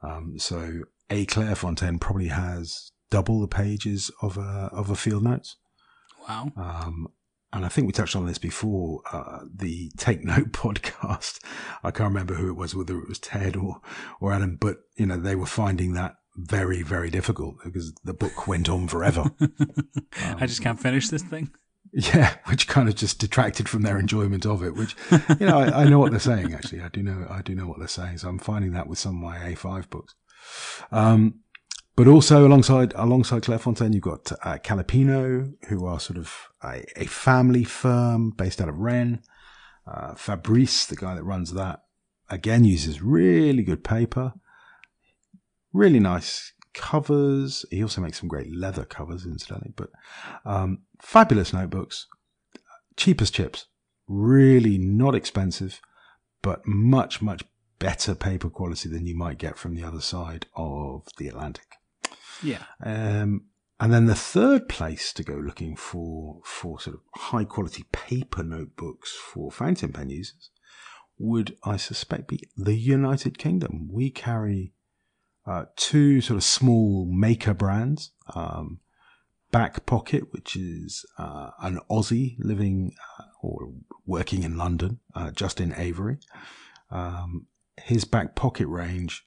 [0.00, 5.56] Um, so a Clairefontaine probably has double the pages of a of a field notes.
[6.26, 6.52] Wow.
[6.56, 7.08] Um,
[7.52, 9.02] and I think we touched on this before.
[9.12, 11.40] Uh, the Take Note podcast.
[11.82, 13.80] I can't remember who it was, whether it was Ted or
[14.20, 18.46] or Adam, but you know they were finding that very very difficult because the book
[18.46, 19.30] went on forever.
[20.16, 21.50] I just can't finish this thing.
[21.92, 24.76] Yeah, which kind of just detracted from their enjoyment of it.
[24.76, 24.94] Which,
[25.40, 26.54] you know, I, I, know what they're saying.
[26.54, 28.18] Actually, I do know, I do know what they're saying.
[28.18, 30.14] So I'm finding that with some of my A5 books.
[30.92, 31.40] Um,
[32.00, 36.34] but also alongside alongside Clairefontaine, you've got uh, Calepino, who are sort of
[36.64, 39.18] a, a family firm based out of Rennes.
[39.86, 41.82] Uh, Fabrice, the guy that runs that,
[42.30, 44.32] again uses really good paper,
[45.74, 47.66] really nice covers.
[47.70, 49.74] He also makes some great leather covers, incidentally.
[49.76, 49.90] But
[50.46, 52.06] um, fabulous notebooks,
[52.96, 53.66] cheap as chips,
[54.08, 55.82] really not expensive,
[56.40, 57.44] but much much
[57.78, 61.76] better paper quality than you might get from the other side of the Atlantic.
[62.42, 62.62] Yeah.
[62.82, 63.46] Um,
[63.78, 68.42] and then the third place to go looking for for sort of high quality paper
[68.42, 70.50] notebooks for fountain pen users
[71.18, 73.88] would, I suspect, be the United Kingdom.
[73.90, 74.72] We carry
[75.46, 78.12] uh, two sort of small maker brands.
[78.34, 78.80] Um,
[79.50, 83.72] Back Pocket, which is uh, an Aussie living uh, or
[84.06, 86.18] working in London, uh, Justin Avery.
[86.90, 87.46] Um,
[87.82, 89.26] his Back Pocket range,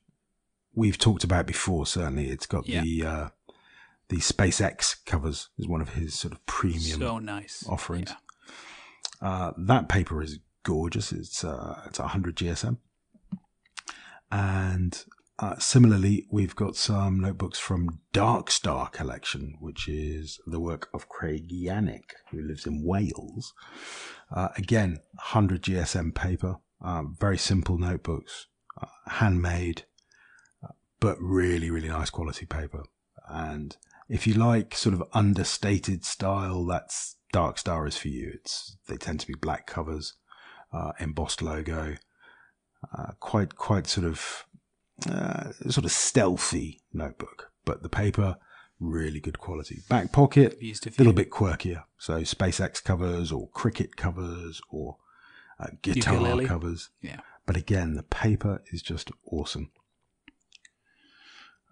[0.74, 1.86] we've talked about before.
[1.86, 2.82] Certainly, it's got Yeah.
[2.82, 3.30] the uh,
[4.10, 7.64] the SpaceX covers is one of his sort of premium So nice.
[7.68, 8.10] offerings.
[8.10, 9.28] Yeah.
[9.30, 11.12] Uh, that paper is gorgeous.
[11.12, 12.78] It's uh, it's 100 GSM,
[14.32, 15.04] and
[15.40, 21.10] uh, similarly, we've got some notebooks from Dark Star Collection, which is the work of
[21.10, 23.54] Craig Yannick, who lives in Wales.
[24.32, 28.48] Uh, again, 100 GSM paper, uh, very simple notebooks,
[28.82, 29.86] uh, handmade,
[31.04, 32.84] but really, really nice quality paper.
[33.28, 33.76] And
[34.08, 38.32] if you like sort of understated style, that's Dark Star is for you.
[38.36, 40.14] It's they tend to be black covers,
[40.72, 41.96] uh, embossed logo,
[42.98, 44.46] uh, quite quite sort of
[45.10, 48.38] uh, sort of stealthy notebook, but the paper
[48.80, 49.80] really good quality.
[49.90, 51.84] Back pocket, a little bit quirkier.
[51.98, 54.98] So SpaceX covers or cricket covers or
[55.60, 56.46] uh, guitar Ukulele.
[56.46, 56.90] covers.
[57.02, 57.20] Yeah.
[57.46, 59.72] But again, the paper is just awesome.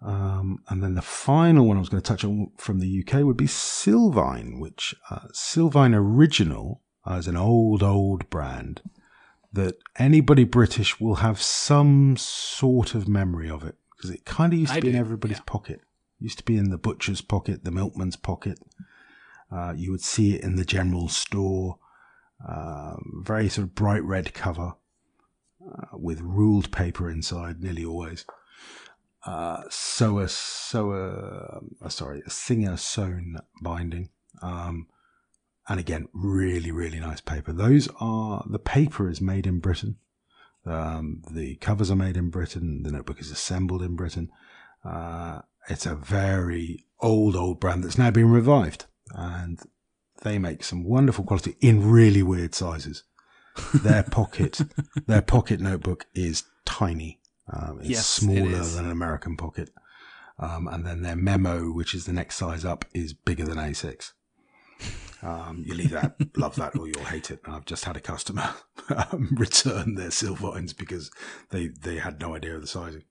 [0.04, 3.24] Um, and then the final one I was going to touch on from the UK
[3.24, 8.82] would be Sylvine, which uh, Sylvine Original uh, is an old, old brand
[9.52, 14.58] that anybody British will have some sort of memory of it because it kind of
[14.58, 15.44] used to I be in everybody's yeah.
[15.46, 15.80] pocket.
[16.18, 18.58] Used to be in the butcher's pocket, the milkman's pocket.
[19.50, 21.78] Uh, you would see it in the general store.
[22.46, 24.74] Uh, very sort of bright red cover
[25.64, 28.24] uh, with ruled paper inside, nearly always.
[29.24, 34.10] Uh, so a so a uh, sorry a singer sewn binding,
[34.42, 34.88] um,
[35.68, 37.52] and again really really nice paper.
[37.52, 39.96] Those are the paper is made in Britain.
[40.64, 42.82] Um, the covers are made in Britain.
[42.82, 44.30] The notebook is assembled in Britain.
[44.84, 49.60] Uh, it's a very old old brand that's now been revived, and
[50.22, 53.04] they make some wonderful quality in really weird sizes.
[53.74, 54.60] Their pocket,
[55.06, 57.20] their pocket notebook is tiny.
[57.50, 59.70] Um, it's Yes, smaller than an American pocket.
[60.38, 64.12] Um, and then their memo, which is the next size up, is bigger than A6.
[65.22, 67.40] Um, you'll either love that or you'll hate it.
[67.44, 68.54] And I've just had a customer
[69.12, 71.10] um, return their Sylvines because
[71.50, 73.04] they, they had no idea of the sizing.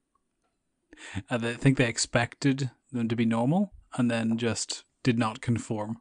[1.30, 5.98] I th- think they expected them to be normal and then just did not conform.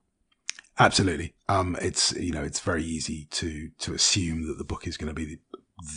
[0.80, 1.36] Absolutely.
[1.48, 5.10] Um, it's you know it's very easy to to assume that the book is going
[5.10, 5.40] to be the,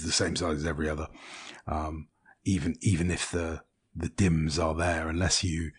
[0.04, 1.08] the same size as every other,
[1.66, 2.08] um,
[2.44, 3.62] even even if the
[3.94, 5.70] the dims are there, unless you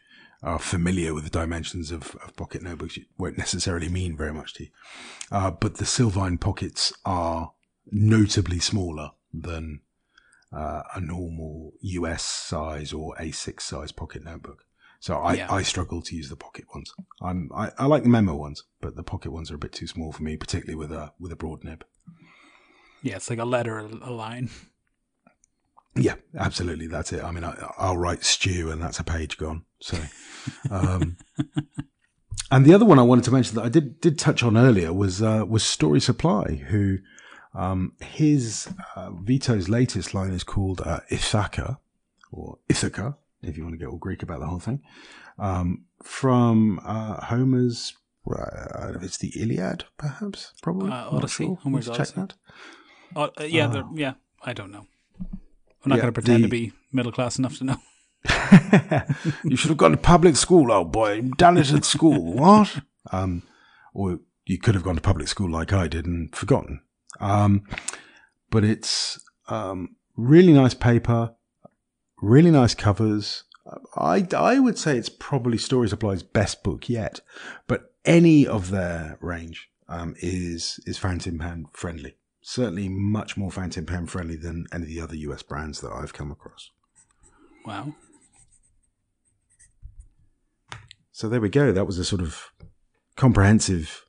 [0.41, 4.53] are familiar with the dimensions of, of pocket notebooks, it won't necessarily mean very much
[4.53, 4.69] to you.
[5.31, 7.53] Uh, but the Sylvine pockets are
[7.91, 9.81] notably smaller than
[10.53, 14.65] uh, a normal US size or A6 size pocket notebook.
[14.99, 15.51] So I, Yeah.
[15.51, 16.93] I struggle to use the pocket ones.
[17.21, 19.87] I'm, I, I like the memo ones, but the pocket ones are a bit too
[19.87, 21.83] small for me, particularly with a with a broad nib.
[23.01, 24.49] Yeah, it's like a letter, a line.
[25.97, 26.87] Yeah, absolutely.
[26.87, 27.23] That's it.
[27.23, 29.63] I mean, I, I'll write stew, and that's a page gone.
[29.79, 29.97] So,
[30.69, 31.15] um,
[32.51, 34.91] and the other one I wanted to mention that I did did touch on earlier
[34.93, 36.97] was uh, was Story Supply, who
[37.53, 41.79] um, his uh, Vito's latest line is called uh, Ithaca
[42.31, 44.81] or Ithaca, if you want to get all Greek about the whole thing,
[45.39, 47.93] um, from uh, Homer's.
[48.29, 48.41] Uh,
[48.75, 50.89] I don't know if it's the Iliad, perhaps, probably.
[50.91, 51.59] Uh, I'm not Odyssey, sure.
[51.61, 52.37] Homer's Let's check Odyssey.
[53.37, 53.49] that.
[53.51, 53.89] Yeah, Ah.
[53.93, 54.13] yeah.
[54.43, 54.87] I don't know.
[55.85, 57.77] I'm not Yeah, going to pretend the- to be middle class enough to know.
[59.43, 61.21] you should have gone to public school, old boy.
[61.37, 62.33] Done it at school.
[62.33, 62.81] What?
[63.11, 63.43] Um,
[63.93, 66.81] or you could have gone to public school like I did and forgotten.
[67.19, 67.63] Um,
[68.49, 71.35] but it's um, really nice paper,
[72.21, 73.43] really nice covers.
[73.95, 77.21] I, I would say it's probably Story Supply's best book yet,
[77.67, 82.15] but any of their range um, is is fountain pen friendly.
[82.47, 86.13] Certainly, much more fountain pen friendly than any of the other US brands that I've
[86.13, 86.69] come across.
[87.65, 87.95] Wow.
[91.11, 91.71] So there we go.
[91.71, 92.51] That was a sort of
[93.15, 94.05] comprehensive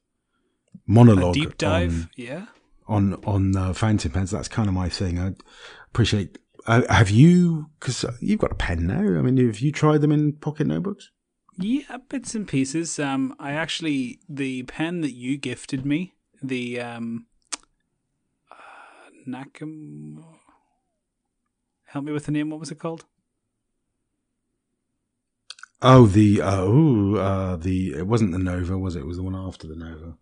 [0.86, 1.94] monologue, A deep dive.
[2.02, 2.46] on yeah.
[2.86, 4.32] on, on uh, fountain pens.
[4.32, 5.18] That's kind of my thing.
[5.18, 5.32] I
[5.86, 6.36] appreciate.
[6.66, 7.70] Uh, have you?
[7.80, 8.98] Because you've got a pen now.
[8.98, 11.10] I mean, have you tried them in pocket notebooks?
[11.56, 12.98] Yeah, bits and pieces.
[12.98, 16.12] Um, I actually the pen that you gifted me,
[16.42, 17.24] the um,
[19.26, 20.24] uh, Nakam.
[21.86, 22.50] Help me with the name.
[22.50, 23.04] What was it called?
[25.82, 29.00] Oh, the uh, ooh, uh, the it wasn't the Nova, was it?
[29.00, 30.16] It was the one after the Nova.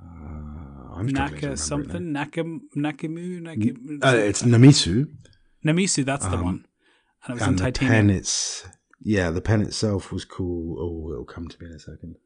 [0.00, 2.14] Uh, I'm Naka something.
[2.14, 3.42] Nakam Nakamu.
[3.42, 4.00] Nakim.
[4.02, 5.08] Uh, it's Namisu,
[5.64, 6.04] Namisu.
[6.04, 6.66] That's the um, one.
[7.24, 8.08] And it was and in the titanium.
[8.08, 8.10] pen.
[8.10, 8.66] It's
[9.02, 10.78] yeah, the pen itself was cool.
[10.80, 12.16] Oh, it'll come to me in a second.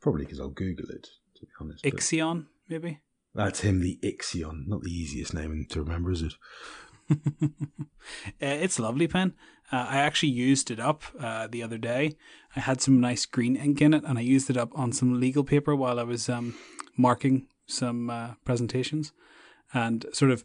[0.00, 1.08] Probably because I'll Google it.
[1.36, 3.00] To be honest, but Ixion, maybe.
[3.34, 4.66] That's him, the Ixion.
[4.66, 6.34] Not the easiest name to remember, is it?
[8.42, 9.34] Uh, it's lovely pen.
[9.70, 12.16] Uh, I actually used it up uh, the other day.
[12.56, 15.20] I had some nice green ink in it, and I used it up on some
[15.20, 16.54] legal paper while I was um,
[16.96, 19.12] marking some uh, presentations,
[19.74, 20.42] and sort of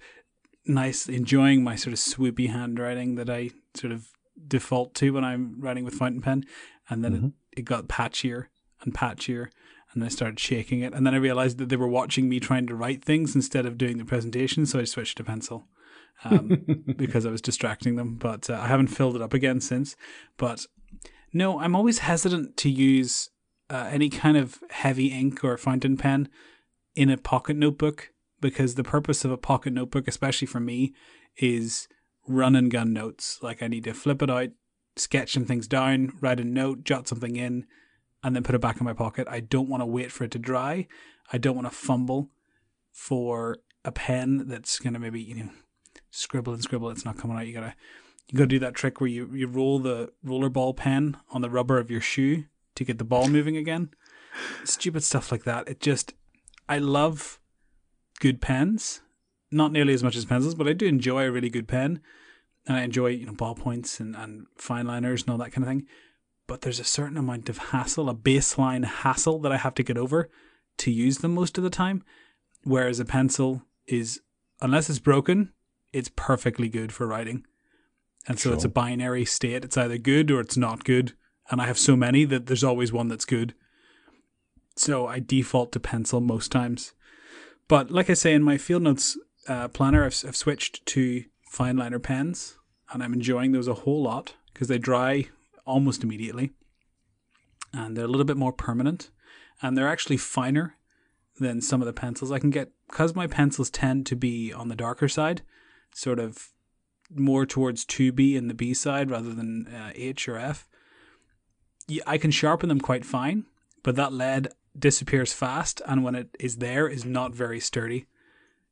[0.68, 4.10] nice enjoying my sort of swoopy handwriting that I sort of
[4.48, 6.44] default to when I'm writing with fountain pen,
[6.90, 7.26] and then Mhm.
[7.54, 8.48] it, it got patchier
[8.82, 9.48] and patchier.
[9.96, 12.68] And I started shaking it, and then I realized that they were watching me trying
[12.68, 15.68] to write things instead of doing the presentation, so I switched to pencil
[16.26, 16.66] um,
[16.98, 18.16] because I was distracting them.
[18.16, 19.96] But uh, I haven't filled it up again since.
[20.38, 20.66] But
[21.34, 23.30] no, I'm always hesitant to use
[23.70, 26.30] uh, any kind of heavy ink or fountain pen
[26.96, 30.94] in a pocket notebook because the purpose of a pocket notebook, especially for me,
[31.38, 31.88] is
[32.28, 33.40] run and gun notes.
[33.42, 34.50] Like I need to flip it out,
[34.96, 37.66] sketch some things down, write a note, jot something in,
[38.26, 39.28] and then put it back in my pocket.
[39.30, 40.88] I don't want to wait for it to dry.
[41.32, 42.32] I don't want to fumble
[42.92, 45.50] for a pen that's going to maybe, you know,
[46.10, 46.90] scribble and scribble.
[46.90, 47.46] It's not coming out.
[47.46, 47.76] You gotta,
[48.28, 51.52] you gotta do that trick where you, you roll the roller ball pen on the
[51.52, 53.92] rubber of your shoe to get the ball moving again.
[54.64, 55.68] Stupid stuff like that.
[55.70, 56.16] It just,
[56.68, 57.40] I love
[58.20, 59.02] good pens.
[59.52, 62.02] Not nearly as much as pencils, but I do enjoy a really good pen.
[62.66, 65.70] And I enjoy, you know, ballpoints and, and fine liners and all that kind of
[65.70, 65.86] thing.
[66.48, 69.98] But there's a certain amount of hassle, a baseline hassle that I have to get
[69.98, 70.30] over
[70.78, 72.04] to use them most of the time.
[72.64, 74.22] Whereas a pencil is,
[74.62, 75.54] unless it's broken,
[75.94, 77.46] it's perfectly good for writing.
[78.28, 79.64] And so it's a binary state.
[79.64, 81.14] It's either good or it's not good.
[81.50, 83.54] And I have so many that there's always one that's good.
[84.76, 86.94] So I default to pencil most times.
[87.68, 89.18] But like I say, in my field notes
[89.48, 92.58] uh, planner, I've, I've switched to fine liner pens,
[92.92, 95.30] and I'm enjoying those a whole lot because they dry
[95.66, 96.52] almost immediately,
[97.74, 99.10] and they're a little bit more permanent,
[99.62, 100.78] and they're actually finer
[101.40, 102.72] than some of the pencils I can get.
[102.88, 105.42] Because my pencils tend to be on the darker side,
[105.94, 106.50] sort of
[107.14, 110.68] more towards 2B and the B side rather than uh, H or F,
[112.06, 113.46] I can sharpen them quite fine,
[113.84, 118.08] but that lead disappears fast, and when it is there, is not very sturdy.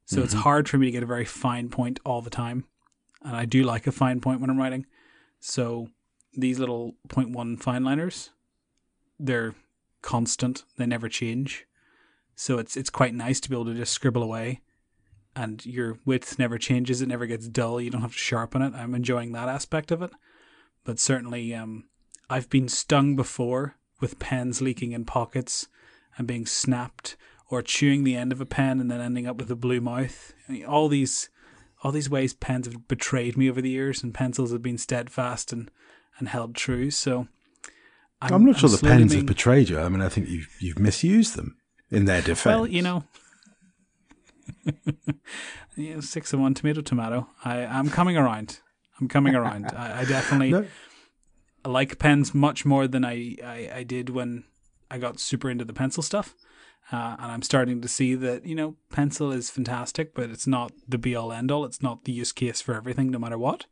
[0.06, 2.66] So it's hard for me to get a very fine point all the time,
[3.22, 4.86] and I do like a fine point when I'm writing.
[5.40, 5.90] So
[6.36, 8.32] these little point one fine liners,
[9.20, 9.56] they're
[10.02, 11.66] constant; they never change.
[12.36, 14.62] So it's it's quite nice to be able to just scribble away,
[15.36, 17.80] and your width never changes; it never gets dull.
[17.80, 18.74] You don't have to sharpen it.
[18.74, 20.12] I'm enjoying that aspect of it,
[20.84, 21.86] but certainly, um,
[22.30, 25.68] I've been stung before with pens leaking in pockets
[26.18, 27.16] and being snapped
[27.50, 30.34] or chewing the end of a pen and then ending up with a blue mouth.
[30.48, 31.30] I mean, all these
[31.84, 35.52] all these ways pens have betrayed me over the years and pencils have been steadfast
[35.52, 35.70] and,
[36.20, 36.92] and held true.
[36.92, 37.28] So
[38.22, 39.80] I'm, not sure the pens being- have betrayed you.
[39.80, 41.58] I mean, I think you've you've misused them
[41.90, 42.46] in their defence.
[42.46, 43.04] Well, you know,
[45.76, 47.30] yeah, six of one, tomato, tomato.
[47.44, 48.60] I, I'm coming around.
[49.00, 49.72] I'm coming around.
[49.76, 50.66] I, I definitely No.
[51.66, 54.44] like pens much more than I, I, I did when
[54.92, 56.36] I got super into the pencil stuff.
[56.92, 60.74] Uh, and I'm starting to see that, you know, pencil is fantastic, but it's not
[60.88, 61.64] the be all end all.
[61.64, 63.66] It's not the use case for everything, no matter what.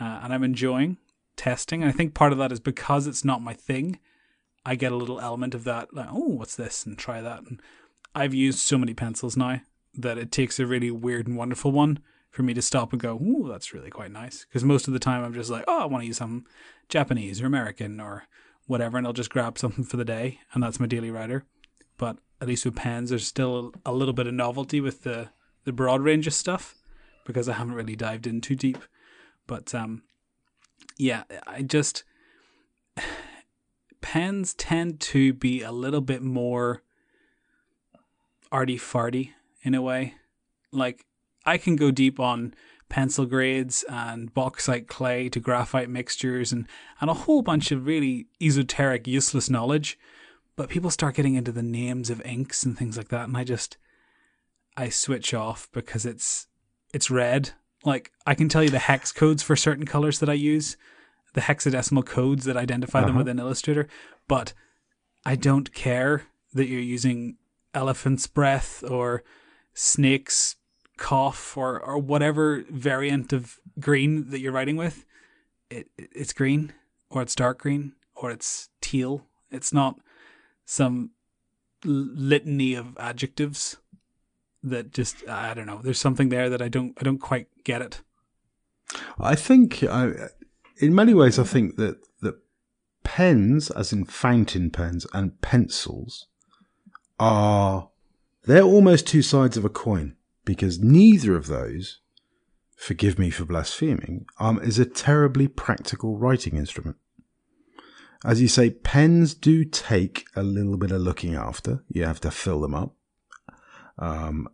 [0.00, 0.98] Uh, and I'm enjoying
[1.36, 1.82] testing.
[1.82, 3.98] And I think part of that is because it's not my thing,
[4.66, 6.86] I get a little element of that, like, oh, what's this?
[6.86, 7.42] And try that.
[7.42, 7.60] And
[8.14, 9.60] I've used so many pencils now
[9.94, 11.98] that it takes a really weird and wonderful one
[12.30, 14.44] for me to stop and go, ooh, that's really quite nice.
[14.44, 16.46] Because most of the time I'm just like, oh, I want to use something
[16.88, 18.24] Japanese or American or
[18.66, 21.44] whatever, and I'll just grab something for the day, and that's my daily writer.
[21.96, 25.28] But at least with pens, there's still a little bit of novelty with the,
[25.64, 26.74] the broad range of stuff
[27.24, 28.78] because I haven't really dived in too deep.
[29.46, 30.02] But um,
[30.96, 32.04] yeah, I just
[34.00, 36.82] pens tend to be a little bit more
[38.52, 39.30] arty farty
[39.62, 40.14] in a way.
[40.72, 41.06] Like
[41.44, 42.54] I can go deep on
[42.88, 46.66] pencil grades and bauxite clay to graphite mixtures and,
[47.00, 49.98] and a whole bunch of really esoteric, useless knowledge.
[50.56, 53.42] But people start getting into the names of inks and things like that, and I
[53.42, 53.76] just
[54.76, 56.46] I switch off because it's
[56.92, 57.50] it's red.
[57.84, 60.76] Like I can tell you the hex codes for certain colors that I use,
[61.34, 63.08] the hexadecimal codes that identify uh-huh.
[63.08, 63.88] them within Illustrator,
[64.28, 64.52] but
[65.26, 66.24] I don't care
[66.54, 67.36] that you're using
[67.74, 69.24] elephant's breath or
[69.74, 70.56] snake's
[70.96, 75.04] cough or, or whatever variant of green that you're writing with.
[75.70, 76.72] It, it's green
[77.10, 79.26] or it's dark green or it's teal.
[79.50, 79.98] It's not
[80.64, 81.10] some
[81.84, 83.76] litany of adjectives
[84.64, 85.80] that just I don't know.
[85.82, 88.00] There's something there that I don't I don't quite get it.
[89.18, 90.12] I think I,
[90.78, 92.36] in many ways, I think that that
[93.02, 96.26] pens, as in fountain pens, and pencils
[97.18, 97.90] are
[98.44, 102.00] they're almost two sides of a coin because neither of those,
[102.76, 106.96] forgive me for blaspheming, um, is a terribly practical writing instrument.
[108.24, 111.84] As you say, pens do take a little bit of looking after.
[111.88, 112.94] You have to fill them up.
[113.98, 114.48] Um,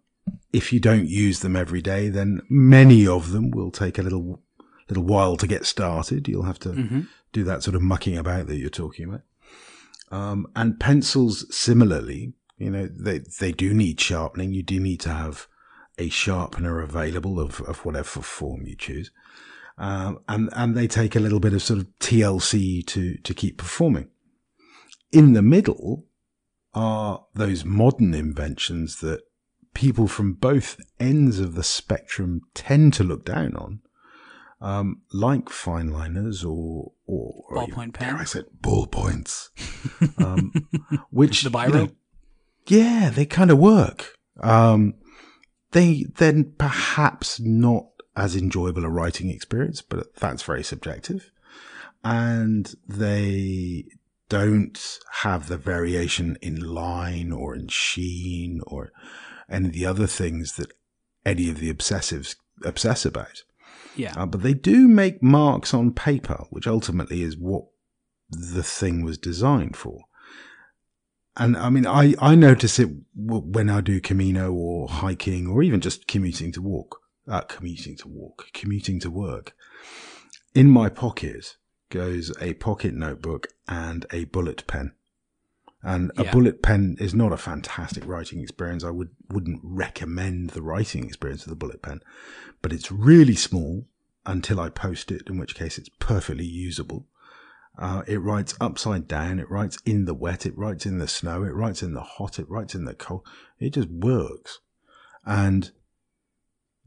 [0.52, 4.42] if you don't use them every day, then many of them will take a little
[4.88, 6.28] little while to get started.
[6.28, 7.00] You'll have to mm-hmm.
[7.32, 9.22] do that sort of mucking about that you're talking about.
[10.10, 14.52] Um, and pencils, similarly, you know, they they do need sharpening.
[14.52, 15.46] You do need to have
[15.98, 19.10] a sharpener available of, of whatever form you choose.
[19.78, 23.58] Um, and and they take a little bit of sort of TLC to to keep
[23.58, 24.08] performing.
[25.12, 26.06] In the middle
[26.74, 29.22] are those modern inventions that
[29.74, 33.80] people from both ends of the spectrum tend to look down on,
[34.60, 38.20] um, like fine liners or or, or ballpoint pens.
[38.20, 39.48] I said ballpoints,
[40.22, 40.52] um,
[41.10, 41.66] which the biro.
[41.66, 41.88] You know,
[42.66, 44.14] yeah, they kind of work.
[44.40, 44.94] Um,
[45.72, 51.30] they then perhaps not as enjoyable a writing experience, but that's very subjective,
[52.04, 53.84] and they
[54.28, 58.92] don't have the variation in line or in sheen or
[59.50, 60.72] any of the other things that
[61.24, 63.42] any of the obsessives obsess about.
[63.96, 64.14] Yeah.
[64.16, 67.64] Uh, but they do make marks on paper, which ultimately is what
[68.30, 70.04] the thing was designed for.
[71.36, 75.80] And I mean, I, I notice it when I do Camino or hiking or even
[75.80, 79.54] just commuting to walk, uh, commuting to walk, commuting to work.
[80.54, 81.56] In my pocket
[81.88, 84.92] goes a pocket notebook and a bullet pen.
[85.82, 86.32] And a yeah.
[86.32, 88.84] bullet pen is not a fantastic writing experience.
[88.84, 92.02] I would wouldn't recommend the writing experience of the bullet pen,
[92.60, 93.86] but it's really small
[94.26, 97.06] until I post it, in which case it's perfectly usable.
[97.78, 99.38] Uh, it writes upside down.
[99.38, 100.44] It writes in the wet.
[100.44, 101.44] It writes in the snow.
[101.44, 102.38] It writes in the hot.
[102.38, 103.26] It writes in the cold.
[103.58, 104.58] It just works.
[105.24, 105.70] And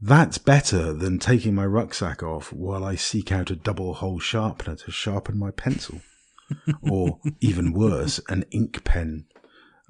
[0.00, 4.76] that's better than taking my rucksack off while I seek out a double hole sharpener
[4.76, 6.00] to sharpen my pencil
[6.90, 9.26] or even worse, an ink pen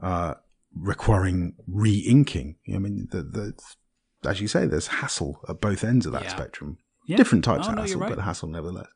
[0.03, 0.35] uh,
[0.75, 2.57] requiring re-inking.
[2.73, 6.29] I mean, the, the, as you say, there's hassle at both ends of that yeah.
[6.31, 6.79] spectrum.
[7.07, 7.17] Yeah.
[7.17, 8.17] Different types oh, of hassle, no, right.
[8.17, 8.89] but hassle nevertheless.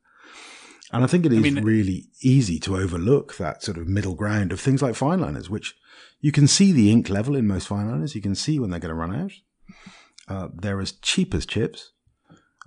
[0.90, 4.14] And I think it is I mean, really easy to overlook that sort of middle
[4.14, 5.74] ground of things like fine liners, which
[6.20, 8.14] you can see the ink level in most fine liners.
[8.14, 9.32] You can see when they're going to run out.
[10.28, 11.92] Uh, they're as cheap as chips,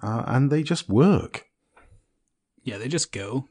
[0.03, 1.45] uh, and they just work.
[2.63, 3.47] Yeah, they just go.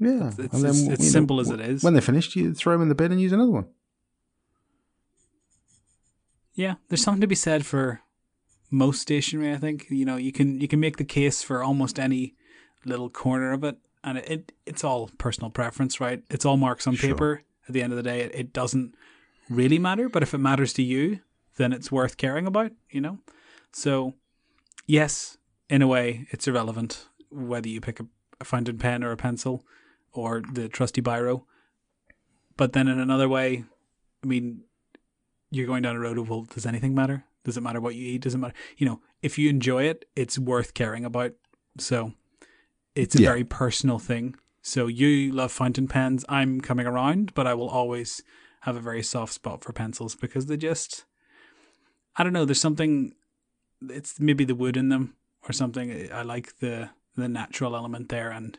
[0.00, 1.84] Yeah, it's, it's, then, it's, it's simple know, as it is.
[1.84, 3.66] When they're finished, you throw them in the bin and use another one.
[6.54, 8.00] Yeah, there's something to be said for
[8.70, 9.52] most stationery.
[9.52, 12.34] I think you know you can you can make the case for almost any
[12.84, 16.22] little corner of it, and it, it it's all personal preference, right?
[16.30, 17.10] It's all marks on sure.
[17.10, 17.42] paper.
[17.68, 18.94] At the end of the day, it, it doesn't
[19.48, 20.08] really matter.
[20.08, 21.20] But if it matters to you,
[21.56, 22.72] then it's worth caring about.
[22.88, 23.18] You know,
[23.72, 24.14] so
[24.86, 25.36] yes,
[25.68, 28.06] in a way, it's irrelevant whether you pick a,
[28.40, 29.64] a fountain pen or a pencil
[30.12, 31.44] or the trusty biro.
[32.56, 33.64] But then in another way,
[34.22, 34.62] I mean,
[35.50, 37.24] you're going down a road of well, does anything matter?
[37.44, 38.22] Does it matter what you eat?
[38.22, 38.54] Does it matter?
[38.76, 41.32] You know, if you enjoy it, it's worth caring about.
[41.78, 42.12] So
[42.94, 43.30] it's a yeah.
[43.30, 44.36] very personal thing.
[44.62, 46.24] So you love fountain pens.
[46.28, 48.22] I'm coming around, but I will always
[48.62, 51.06] have a very soft spot for pencils because they just,
[52.16, 53.14] I don't know, there's something
[53.88, 55.14] it's maybe the wood in them
[55.48, 56.10] or something.
[56.12, 58.58] I like the the natural element there and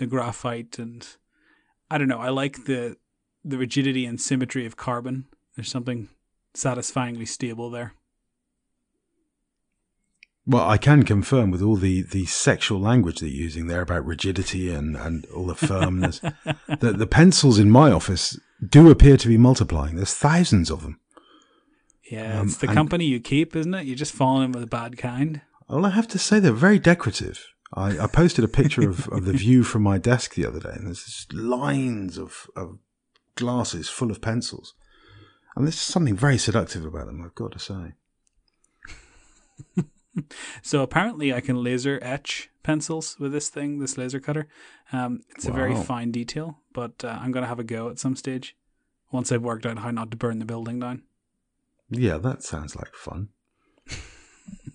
[0.00, 1.06] the graphite and
[1.90, 2.18] I don't know.
[2.18, 2.96] I like the
[3.44, 5.26] the rigidity and symmetry of carbon.
[5.54, 6.08] There's something
[6.54, 7.94] satisfyingly stable there.
[10.46, 14.04] Well, I can confirm with all the, the sexual language that you're using there about
[14.04, 16.18] rigidity and, and all the firmness
[16.66, 19.96] that the pencils in my office do appear to be multiplying.
[19.96, 20.98] There's thousands of them.
[22.10, 23.86] Yeah, um, it's the company you keep, isn't it?
[23.86, 25.42] You're just falling in with a bad kind.
[25.68, 27.46] Well, I have to say they're very decorative.
[27.72, 30.72] I, I posted a picture of, of the view from my desk the other day,
[30.72, 32.78] and there's just lines of, of
[33.36, 34.74] glasses full of pencils.
[35.54, 37.92] And there's something very seductive about them, I've got to say.
[40.62, 44.48] so apparently, I can laser etch pencils with this thing, this laser cutter.
[44.92, 45.52] Um, it's wow.
[45.52, 48.56] a very fine detail, but uh, I'm going to have a go at some stage
[49.12, 51.02] once I've worked out how not to burn the building down.
[51.88, 53.28] Yeah, that sounds like fun.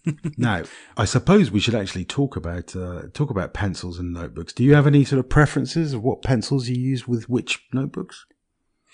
[0.38, 0.64] now,
[0.98, 4.54] I suppose we should actually talk about uh, talk about pencils and notebooks.
[4.54, 8.26] Do you have any sort of preferences of what pencils you use with which notebooks?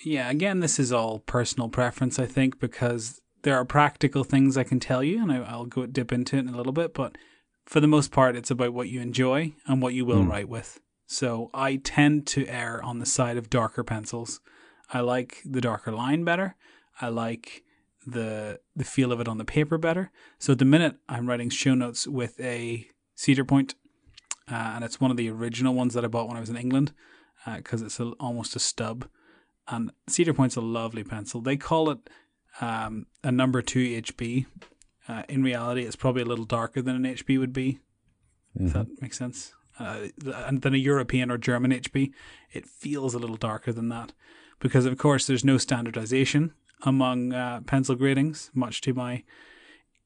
[0.03, 4.63] Yeah, again, this is all personal preference, I think, because there are practical things I
[4.63, 6.93] can tell you, and I, will go dip into it in a little bit.
[6.93, 7.17] But
[7.65, 10.29] for the most part, it's about what you enjoy and what you will mm.
[10.29, 10.79] write with.
[11.05, 14.39] So I tend to err on the side of darker pencils.
[14.93, 16.55] I like the darker line better.
[16.99, 17.63] I like
[18.05, 20.11] the the feel of it on the paper better.
[20.39, 23.75] So at the minute, I'm writing show notes with a Cedar Pointe,
[24.51, 26.57] uh, and it's one of the original ones that I bought when I was in
[26.57, 26.93] England
[27.55, 29.07] because uh, it's a, almost a stub.
[29.67, 31.41] And Cedar Pointe's a lovely pencil.
[31.41, 32.09] They call it
[32.59, 34.45] um, a number two HB.
[35.07, 37.79] Uh, in reality, it's probably a little darker than an HB would be.
[38.57, 38.67] Mm-hmm.
[38.67, 39.53] If that makes sense.
[39.79, 42.11] Uh, and then a European or German HB,
[42.51, 44.13] it feels a little darker than that
[44.59, 49.23] because, of course, there's no standardization among uh, pencil gradings, much to my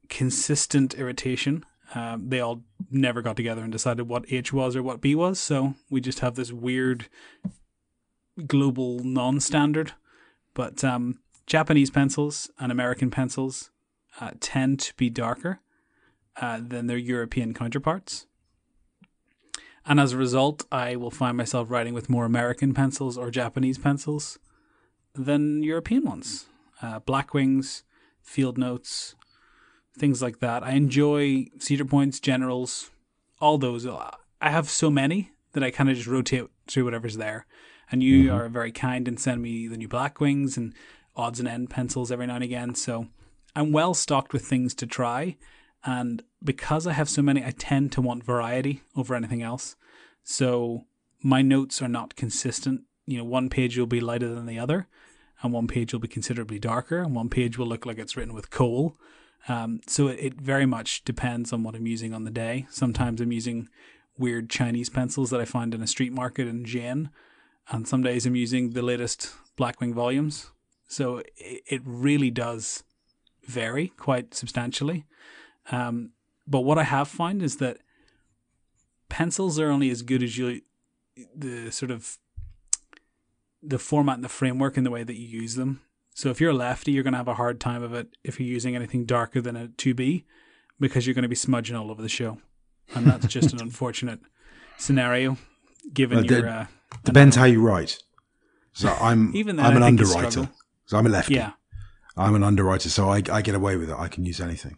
[0.10, 1.66] consistent irritation.
[1.94, 5.40] Um, they all never got together and decided what H was or what B was,
[5.40, 7.08] so we just have this weird
[8.48, 9.94] global non standard.
[10.54, 13.72] But um, Japanese pencils and American pencils
[14.20, 15.60] uh, tend to be darker
[16.42, 18.26] uh, than their European counterparts.
[19.86, 23.78] And as a result, I will find myself writing with more American pencils or Japanese
[23.78, 24.40] pencils
[25.14, 26.48] than European ones
[26.82, 27.84] uh, Blackwings,
[28.22, 29.16] Field Notes,
[29.98, 30.64] things like that.
[30.64, 32.92] I enjoy Cedar Pointes, Generals,
[33.40, 33.86] all those.
[33.88, 37.46] I have so many that I kind of just rotate through whatever's there.
[37.92, 38.36] And you mm-hmm.
[38.36, 40.74] are very kind and send me the new Blackwings and
[41.16, 42.76] odds and end pencils every now and again.
[42.76, 43.08] So
[43.56, 45.38] I'm well stocked with things to try.
[45.84, 49.76] And because I have so many, I tend to want variety over anything else.
[50.24, 50.86] So
[51.24, 52.82] my notes are not consistent.
[53.06, 54.88] You know, one page will be lighter than the other
[55.42, 58.34] and one page will be considerably darker, and one page will look like it's written
[58.34, 58.98] with coal.
[59.48, 62.66] Um, so it, it very much depends on what I'm using on the day.
[62.70, 63.70] Sometimes I'm using
[64.18, 67.10] weird Chinese pencils that I find in a street market in Xi'an,
[67.70, 70.52] and some days I'm using the latest Blackwing volumes.
[70.88, 72.84] So it, it really does
[73.46, 75.06] vary quite substantially.
[75.72, 76.12] Um,
[76.48, 77.78] but what I have found is that
[79.10, 80.62] pencils are only as good as you
[81.36, 82.18] the sort of
[83.66, 85.82] the format and the framework and the way that you use them.
[86.14, 88.40] So if you're a lefty, you're going to have a hard time of it if
[88.40, 90.24] you're using anything darker than a 2B
[90.80, 92.38] because you're going to be smudging all over the show.
[92.94, 94.20] And that's just an unfortunate
[94.78, 95.38] scenario
[95.94, 96.50] given well, your.
[96.50, 96.66] Uh,
[97.04, 98.00] depends how you write.
[98.74, 100.50] So I'm Even then, I'm an underwriter.
[100.86, 101.36] So I'm a lefty.
[101.36, 101.52] Yeah.
[102.18, 103.96] I'm an underwriter, so I, I get away with it.
[103.98, 104.78] I can use anything.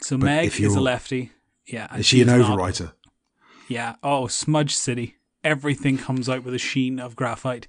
[0.00, 1.32] So but Meg is a lefty.
[1.66, 1.94] Yeah.
[1.96, 2.84] Is she an overwriter?
[2.84, 2.94] Not.
[3.68, 3.96] Yeah.
[4.02, 5.16] Oh, Smudge City.
[5.42, 7.66] Everything comes out with a sheen of graphite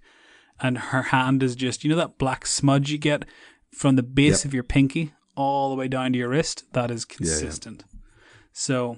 [0.60, 3.26] and her hand is just you know that black smudge you get
[3.72, 4.46] from the base yep.
[4.46, 6.66] of your pinky all the way down to your wrist?
[6.74, 8.00] That is consistent yeah, yeah.
[8.52, 8.98] so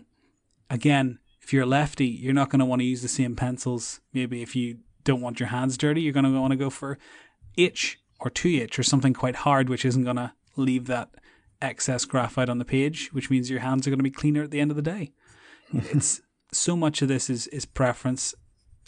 [0.70, 4.02] again if you're a lefty you're not going to want to use the same pencils.
[4.14, 6.98] Maybe if you don't want your hands dirty you're going to want to go for
[7.58, 11.10] H or 2H or something quite hard which isn't going to leave that
[11.62, 14.52] excess graphite on the page which means your hands are going to be cleaner at
[14.52, 15.12] the end of the day.
[15.72, 18.34] It's so much of this is is preference.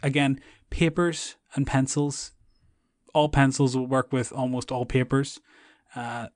[0.01, 2.31] Again papers and pencils
[3.13, 5.39] all pencils will work with almost all papers.
[5.95, 6.27] Uh,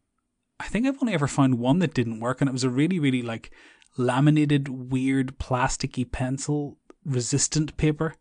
[0.60, 3.00] I think I've only ever found one that didn't work, and it was a really,
[3.00, 3.52] really like
[3.98, 8.16] laminated, weird, plasticky pencil resistant paper,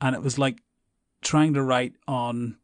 [0.00, 0.62] and it was like
[1.22, 2.58] trying to write on.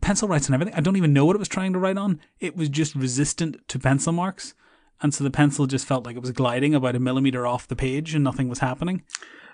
[0.00, 0.74] Pencil writes and everything.
[0.74, 2.20] I don't even know what it was trying to write on.
[2.40, 4.54] It was just resistant to pencil marks,
[5.00, 7.76] and so the pencil just felt like it was gliding about a millimeter off the
[7.76, 9.02] page, and nothing was happening.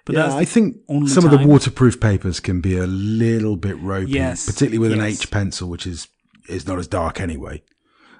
[0.06, 1.24] But yeah, I think some time.
[1.24, 5.00] of the waterproof papers can be a little bit ropey, yes, particularly with yes.
[5.00, 6.06] an H pencil, which is
[6.48, 7.62] is not as dark anyway.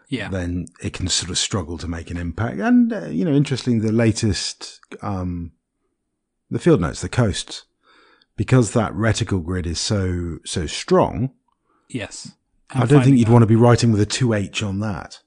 [0.09, 0.29] Yeah.
[0.29, 2.59] then it can sort of struggle to make an impact.
[2.59, 5.53] And uh, you know, interesting, the latest, um,
[6.51, 7.65] the field notes, the coasts,
[8.37, 11.33] because that reticle grid is so so strong.
[11.89, 12.33] Yes.
[12.71, 15.21] I don't think you'd want to be writing with a two H on that.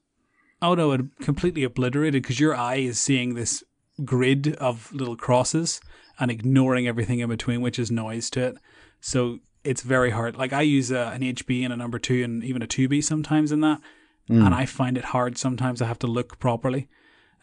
[0.62, 3.64] Oh no, it completely obliterated because your eye is seeing this
[4.04, 5.80] grid of little crosses
[6.20, 8.58] and ignoring everything in between, which is noise to it.
[9.00, 10.38] So it's very hard.
[10.38, 13.52] Like I use a, an HB and a number two and even a 2B sometimes
[13.52, 13.82] in that.
[14.46, 15.82] And I find it hard sometimes.
[15.82, 16.88] I have to look properly.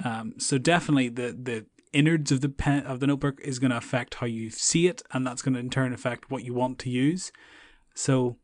[0.05, 3.77] Um, so definitely the, the innards of the pen of the notebook is going to
[3.77, 6.79] affect how you see it, and that's going to in turn affect what you want
[6.81, 7.33] to use.
[7.95, 8.37] So,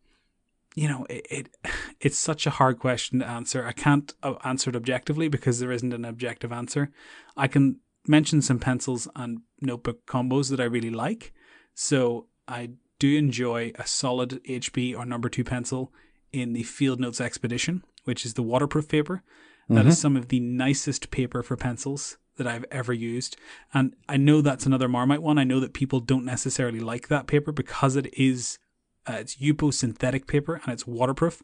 [0.75, 1.57] you know, it, it
[2.01, 3.65] it's such a hard question to answer.
[3.67, 6.91] I can't uh, answer it objectively because there isn't an objective answer.
[7.37, 11.33] I can mention some pencils and notebook combos that I really like.
[11.75, 15.93] So I do enjoy a solid HB or number two pencil
[16.33, 19.23] in the Field Notes Expedition, which is the waterproof paper.
[19.69, 23.37] That is some of the nicest paper for pencils that I've ever used.
[23.73, 25.39] And I know that's another Marmite one.
[25.39, 28.59] I know that people don't necessarily like that paper because it is
[29.07, 31.43] uh, it's Yupo synthetic paper and it's waterproof.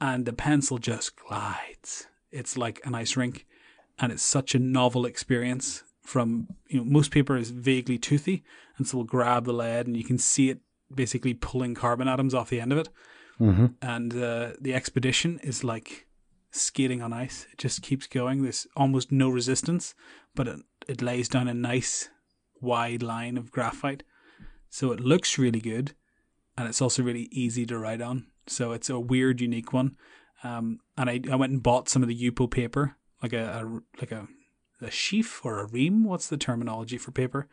[0.00, 2.06] And the pencil just glides.
[2.30, 3.46] It's like an ice rink.
[3.98, 8.44] And it's such a novel experience from, you know, most paper is vaguely toothy.
[8.76, 10.60] And so we'll grab the lead and you can see it
[10.94, 12.88] basically pulling carbon atoms off the end of it.
[13.40, 13.66] Mm-hmm.
[13.82, 16.06] And uh, the expedition is like
[16.50, 17.46] skating on ice.
[17.52, 18.42] It just keeps going.
[18.42, 19.94] There's almost no resistance,
[20.34, 22.08] but it, it lays down a nice
[22.60, 24.02] wide line of graphite.
[24.70, 25.94] So it looks really good,
[26.56, 28.26] and it's also really easy to write on.
[28.46, 29.96] So it's a weird, unique one.
[30.44, 33.80] Um, and I, I went and bought some of the Yupo paper, like a, a
[34.00, 34.28] like a
[34.80, 36.04] a sheaf or a ream.
[36.04, 37.48] What's the terminology for paper?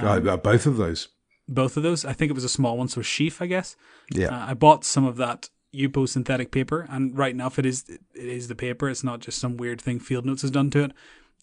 [0.00, 1.08] Uh, uh, both of those.
[1.48, 2.04] Both of those.
[2.04, 3.76] I think it was a small one, so sheaf, I guess.
[4.10, 4.28] Yeah.
[4.28, 8.00] Uh, I bought some of that Yupo synthetic paper, and right enough, it is it
[8.14, 8.88] is the paper.
[8.88, 10.92] It's not just some weird thing Field Notes has done to it.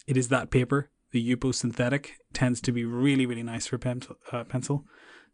[0.06, 0.90] It is that paper.
[1.12, 4.16] The Yupo synthetic tends to be really really nice for pencil.
[4.30, 4.84] Uh, pencil.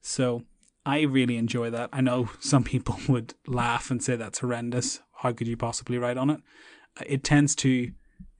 [0.01, 0.45] So
[0.85, 1.91] I really enjoy that.
[1.93, 5.01] I know some people would laugh and say that's horrendous.
[5.16, 6.41] How could you possibly write on it?
[6.99, 7.93] Uh, It tends to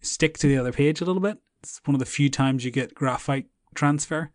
[0.03, 1.39] stick to the other page a little bit.
[1.63, 4.31] It's one of the few times you get graphite transfer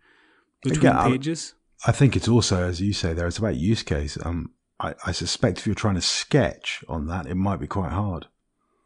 [0.63, 1.53] between Yeah, pages.
[1.85, 4.17] I think it's also, as you say, there, it's about use case.
[4.23, 7.91] Um, I, I suspect if you're trying to sketch on that, it might be quite
[7.91, 8.27] hard.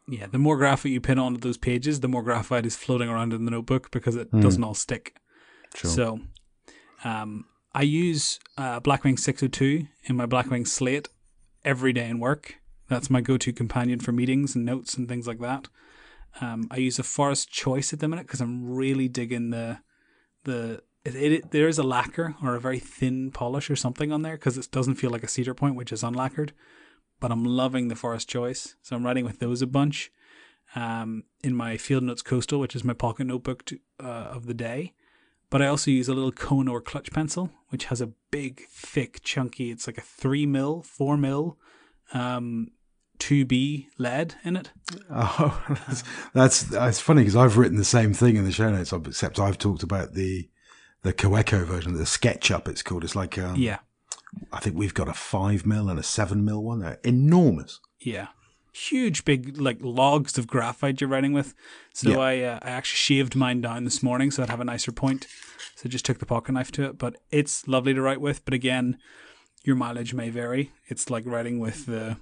[0.08, 3.32] Yeah, the more graphite you pin onto those pages, the more graphite is floating around
[3.32, 5.16] in the notebook because it doesn't all stick.
[5.76, 5.90] Sure.
[5.90, 6.20] So,
[7.04, 11.08] um, I use uh, Blackwing 602 in my Blackwing Slate
[11.64, 12.56] every day in work.
[12.90, 15.70] That's my go-to companion for meetings and notes and things like that.
[16.40, 19.80] Um, I use a Forest Choice at the minute because I'm really digging the
[20.44, 20.82] the.
[21.04, 24.36] It, it, there is a lacquer or a very thin polish or something on there
[24.36, 26.52] because it doesn't feel like a Cedar Pointe, which is unlacquered.
[27.20, 30.12] But I'm loving the Forest Choice, so I'm writing with those a bunch.
[30.74, 34.54] Um, in my Field Notes Coastal, which is my pocket notebook to, uh, of the
[34.54, 34.94] day,
[35.52, 39.22] but I also use a little cone or clutch pencil, which has a big, thick,
[39.22, 39.70] chunky.
[39.70, 41.58] It's like a three mil, four mil,
[42.14, 42.72] um,
[43.22, 44.72] 2B lead in it.
[45.10, 46.04] Oh, that's
[46.34, 49.58] that's, that's funny because I've written the same thing in the show notes, except I've
[49.58, 50.50] talked about the
[51.04, 52.68] the Coeco version, the SketchUp.
[52.68, 53.04] It's called.
[53.04, 53.80] It's like um, Yeah,
[54.52, 56.80] I think we've got a five mil and a seven mil one.
[56.80, 57.80] They're enormous.
[58.00, 58.28] yeah,
[58.74, 61.54] huge, big like logs of graphite you're writing with.
[61.94, 62.18] So Yeah.
[62.20, 65.28] I uh, I actually shaved mine down this morning so I'd have a nicer point.
[65.76, 68.44] So just took the pocket knife to it, but it's lovely to write with.
[68.46, 68.98] But again,
[69.64, 70.72] your mileage may vary.
[70.88, 72.18] It's like writing with the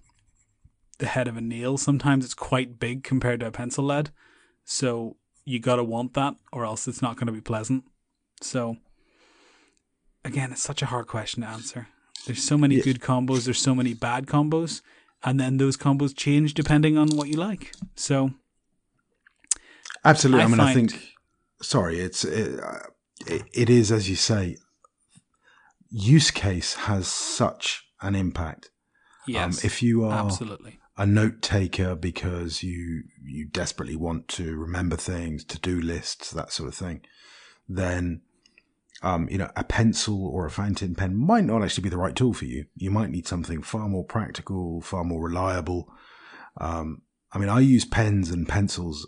[0.99, 1.77] the head of a nail.
[1.77, 4.11] Sometimes it's quite big compared to a pencil lead.
[4.63, 7.83] So you gotta want that, or else it's not gonna be pleasant.
[8.41, 8.77] So
[10.23, 11.87] again, it's such a hard question to answer.
[12.25, 12.83] There's so many Yeah.
[12.83, 13.45] good combos.
[13.45, 14.81] There's so many bad combos,
[15.23, 17.71] and then those combos change depending on what you like.
[17.95, 18.31] So
[20.05, 20.41] Absolutely.
[20.43, 21.13] I, I mean, I think.
[21.61, 22.79] Sorry, it's it, uh,
[23.27, 24.57] it, it is as you say.
[25.91, 28.69] Use case has such an impact.
[29.27, 30.78] yes, Um, if you are absolutely.
[30.99, 36.51] A note taker because you you desperately want to remember things, to do lists, that
[36.51, 37.01] sort of thing,
[37.69, 38.21] then
[39.01, 42.17] um, you know a pencil or a fountain pen might not actually be the right
[42.17, 42.65] tool for you.
[42.75, 45.89] You might need something far more practical, far more reliable.
[46.57, 49.07] Um, I mean, I use pens and pencils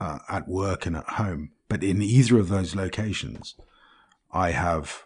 [0.00, 3.56] uh, at work and at home, but in either of those locations,
[4.32, 5.02] I have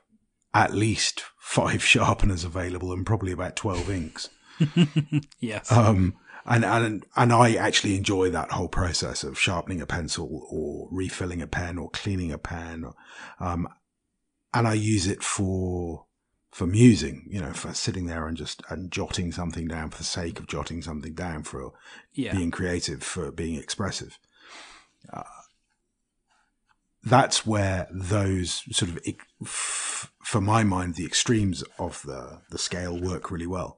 [0.52, 4.28] at least five sharpeners available and probably about twelve inks.
[5.40, 10.46] Yes, Um, and, and, and I actually enjoy that whole process of sharpening a pencil
[10.50, 12.86] or refilling a pen or cleaning a pen.
[13.38, 13.68] Um,
[14.54, 16.06] and I use it for
[16.50, 20.04] for musing, you know, for sitting there and just and jotting something down for the
[20.04, 21.72] sake of jotting something down, for
[22.14, 22.32] Yeah.
[22.32, 24.18] being creative, for being expressive.
[25.12, 25.22] Uh,
[27.04, 28.98] that's where those sort of,
[29.46, 33.77] for my mind, the extremes of the the scale work really well.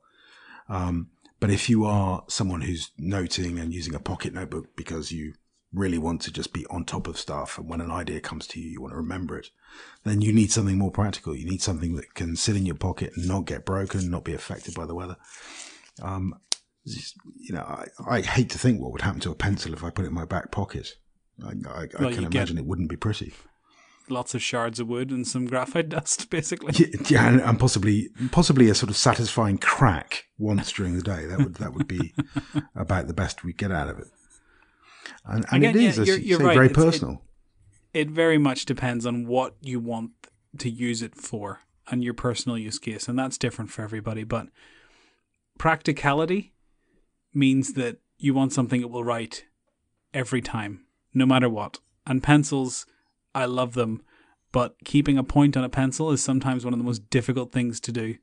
[0.71, 1.09] Um,
[1.41, 5.35] but if you are someone who's noting and using a pocket notebook because you
[5.73, 8.61] really want to just be on top of stuff, and when an idea comes to
[8.61, 9.49] you, you want to remember it,
[10.05, 11.35] then you need something more practical.
[11.35, 14.35] You need something that can sit in your pocket and not get broken, not be
[14.35, 15.17] affected by the weather.
[16.03, 16.35] Um,
[16.85, 19.91] you know, I, I hate to think what would happen to a pencil if I
[19.91, 20.95] put it in my back pocket.
[21.45, 23.33] I, I, I Well, can you get- imagine it wouldn't be pretty.
[24.11, 26.73] Lots of shards of wood and some graphite dust, basically.
[26.77, 31.27] Yeah, yeah, and, and possibly possibly a sort of satisfying crack once during the day.
[31.27, 32.13] That would that would be
[32.75, 34.09] about the best we get out of it.
[35.25, 36.55] And, and Again, it is, yeah, as you're- you you're say, right.
[36.55, 37.23] very It's- it- personal.
[37.93, 40.13] It very much depends on what you want
[40.59, 44.23] to use it for and your personal use case, and that's different for everybody.
[44.23, 44.47] But
[45.59, 46.55] practicality
[47.35, 49.45] means that you want something that will write
[50.15, 50.85] every time,
[51.15, 51.79] no matter what.
[52.07, 52.87] And pencils,
[53.35, 54.03] I love them,
[54.53, 57.81] but keeping a point on a pencil is sometimes one of the most difficult things
[57.81, 58.17] to do.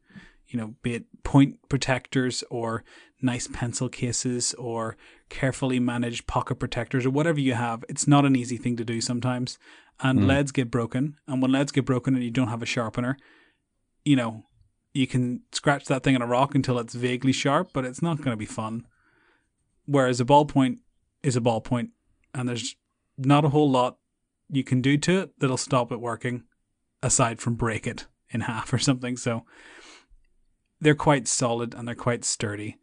[0.47, 2.83] You know, be it point protectors or
[3.21, 4.95] nice pencil cases or
[5.29, 7.83] carefully managed pocket protectors or whatever you have.
[7.89, 9.57] It's not an easy thing to do sometimes.
[9.99, 10.27] And mm.
[10.27, 11.15] leads get broken.
[11.27, 13.17] And when leads get broken and you don't have a sharpener,
[14.05, 14.43] you know,
[14.93, 18.17] you can scratch that thing on a rock until it's vaguely sharp, but it's not
[18.17, 18.85] going to be fun.
[19.85, 20.77] Whereas a ballpoint
[21.23, 21.89] is a ballpoint,
[22.33, 22.75] and there's
[23.17, 23.97] not a whole lot
[24.49, 26.43] you can do to it that'll stop it working,
[27.01, 29.17] aside from break it in half or something.
[29.17, 29.45] So
[30.79, 32.77] they're quite solid and they're quite sturdy.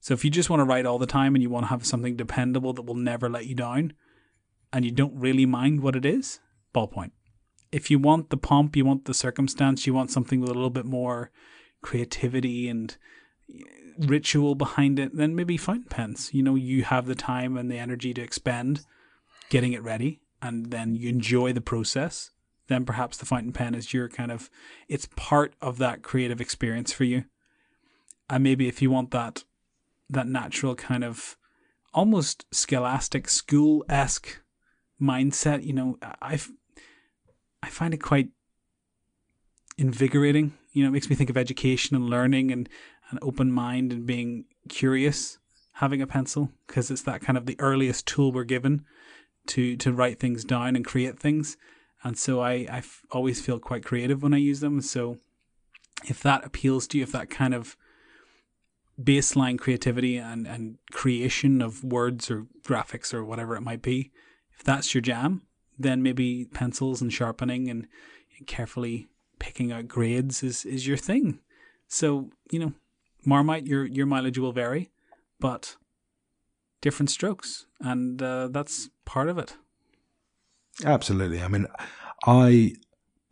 [0.00, 1.86] So if you just want to write all the time and you want to have
[1.86, 3.94] something dependable that will never let you down,
[4.72, 6.40] and you don't really mind what it is,
[6.74, 7.12] ballpoint.
[7.72, 10.70] If you want the pomp, you want the circumstance, you want something with a little
[10.70, 11.30] bit more
[11.82, 12.96] creativity and
[13.98, 16.30] ritual behind it, then maybe fountain pens.
[16.32, 18.82] You know, you have the time and the energy to expend
[19.48, 22.30] getting it ready, and then you enjoy the process.
[22.68, 24.50] Then perhaps the fountain pen is your kind of,
[24.88, 27.24] it's part of that creative experience for you.
[28.28, 29.44] And maybe if you want that,
[30.10, 31.36] that natural kind of
[31.94, 34.40] almost scholastic school esque
[35.00, 36.38] mindset, you know, I,
[37.62, 38.28] I find it quite
[39.78, 40.52] invigorating.
[40.72, 42.68] You know, it makes me think of education and learning and
[43.10, 45.38] an open mind and being curious
[45.72, 48.84] having a pencil because it's that kind of the earliest tool we're given
[49.48, 51.56] to to write things down and create things.
[52.04, 54.80] And so I, I f- always feel quite creative when I use them.
[54.80, 55.18] So
[56.04, 57.76] if that appeals to you if that kind of
[59.00, 64.10] baseline creativity and, and creation of words or graphics or whatever it might be
[64.52, 65.42] if that's your jam
[65.78, 67.86] then maybe pencils and sharpening and
[68.46, 71.40] carefully picking out grades is, is your thing.
[71.86, 72.72] So you know
[73.24, 74.90] Marmite, your your mileage will vary,
[75.40, 75.76] but
[76.80, 79.56] different strokes, and uh, that's part of it.
[80.84, 81.42] Absolutely.
[81.42, 81.66] I mean,
[82.26, 82.74] I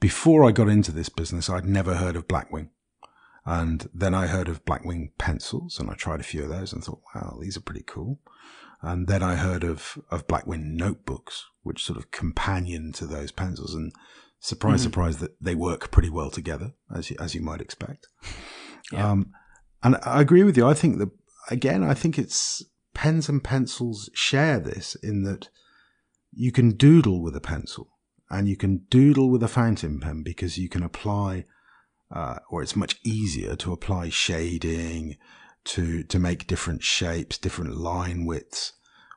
[0.01, 2.71] before I got into this business, I'd never heard of Blackwing.
[3.45, 6.83] And then I heard of Blackwing pencils and I tried a few of those and
[6.83, 8.19] thought, wow, these are pretty cool.
[8.83, 13.73] And then I heard of, of Blackwing notebooks, which sort of companion to those pencils.
[13.73, 13.93] And
[14.41, 18.09] surprise, surprise, that they work pretty well together, as you, as you might expect.
[18.93, 19.11] Yeah.
[19.11, 19.33] Um,
[19.83, 20.67] and I agree with you.
[20.67, 21.11] I think that,
[21.51, 22.65] again, I think it's
[22.97, 25.51] pens and pencils share this in that
[26.33, 27.91] you can doodle with a pencil
[28.31, 31.45] and you can doodle with a fountain pen because you can apply,
[32.11, 35.19] uh, or it's much easier to apply shading
[35.65, 38.73] to, to make different shapes, different line widths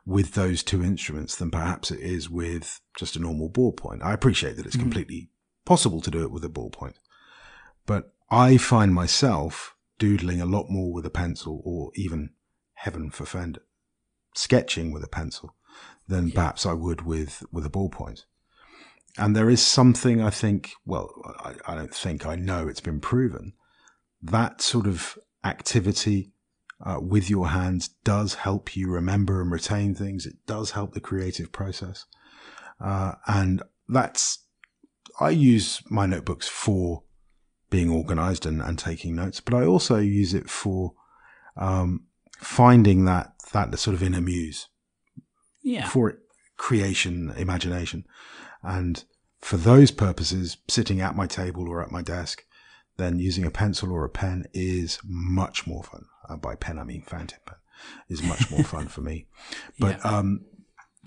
[0.06, 4.04] with those two instruments than perhaps it is with just a normal ballpoint.
[4.04, 5.30] I appreciate that it's completely
[5.64, 6.96] possible to do it with a ballpoint,
[7.86, 12.32] but I find myself doodling a lot more with a pencil or even
[12.74, 13.60] heaven forfend
[14.40, 15.56] sketching with a pencil
[16.08, 18.24] than perhaps I would with, with a ballpoint.
[19.18, 21.10] And there is something I think, well,
[21.40, 23.54] I, I don't think I know it's been proven
[24.22, 26.32] that sort of activity
[26.86, 30.26] uh, with your hands does help you remember and retain things.
[30.26, 32.06] It does help the creative process.
[32.80, 34.40] Uh, and that's,
[35.20, 37.04] I use my notebooks for
[37.70, 40.94] being organized and, and taking notes, but I also use it for
[41.58, 42.06] um,
[42.40, 44.68] finding that, that sort of inner muse
[45.62, 46.20] Yeah, for
[46.58, 48.06] creation, imagination.
[48.64, 49.04] And
[49.40, 52.44] for those purposes, sitting at my table or at my desk,
[52.98, 56.06] then using a pencil or a pen is much more fun.
[56.28, 57.58] Uh, by pen, I mean fountain pen
[58.10, 59.28] is much more fun for me.
[59.80, 60.46] But um,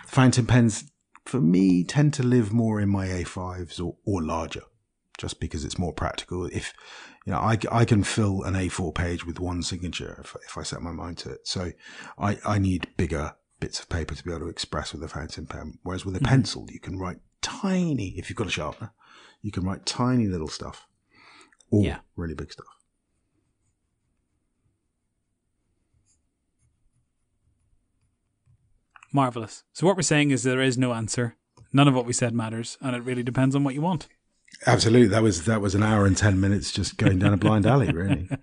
[0.07, 0.91] fountain pens,
[1.27, 4.63] for me, tend to live more in my A5s or, or larger.
[5.19, 6.47] just because it's more practical.
[6.47, 6.73] If
[7.25, 10.63] you know, I, I can fill an A4 page with one signature if, if I
[10.63, 11.47] set my mind to it.
[11.47, 11.71] So
[12.19, 15.47] I, I need bigger bits of paper to be able to express with a fountain
[15.47, 15.79] pen.
[15.83, 16.27] Whereas with a mm-hmm.
[16.27, 18.93] pencil, you can write tiny, if you've got a sharpener,
[19.41, 20.87] you can write tiny little stuff
[21.71, 21.99] or yeah.
[22.17, 22.67] really big stuff.
[29.13, 29.63] Marvelous.
[29.73, 31.37] So what we're saying is there is no answer.
[31.73, 34.09] None of what we said matters, and it really depends on what you want.
[34.67, 35.09] Absolutely.
[35.09, 37.93] That was that was an hour and ten minutes just going down a blind alley,
[37.93, 38.29] really.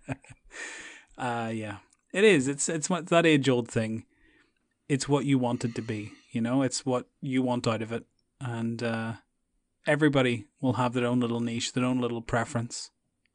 [1.18, 1.78] Uh yeah.
[2.14, 2.48] It is.
[2.48, 4.06] It's it's what that age old thing.
[4.88, 7.92] It's what you want it to be, you know, it's what you want out of
[7.92, 8.06] it.
[8.40, 9.14] And uh
[9.86, 12.92] everybody will have their own little niche, their own little preference.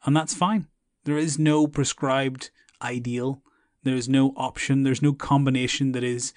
[0.06, 0.68] And that's fine.
[1.04, 3.42] There is no prescribed ideal.
[3.82, 4.82] There is no option.
[4.82, 6.32] There's no combination that is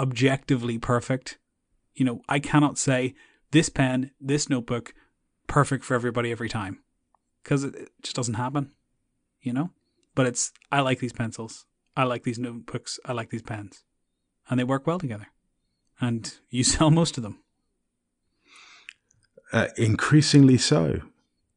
[0.00, 1.38] objectively perfect.
[1.94, 3.14] You know, I cannot say
[3.52, 4.92] this pen, this notebook,
[5.46, 6.80] perfect for everybody every time
[7.42, 8.72] because it, just doesn't happen,
[9.40, 9.70] you know?
[10.14, 11.66] But it's, I like these pencils.
[11.96, 12.98] I like these notebooks.
[13.04, 13.84] I like these pens.
[14.48, 15.28] And they work well together.
[16.00, 17.40] And you sell most of them.
[19.52, 21.00] Uh, increasingly so.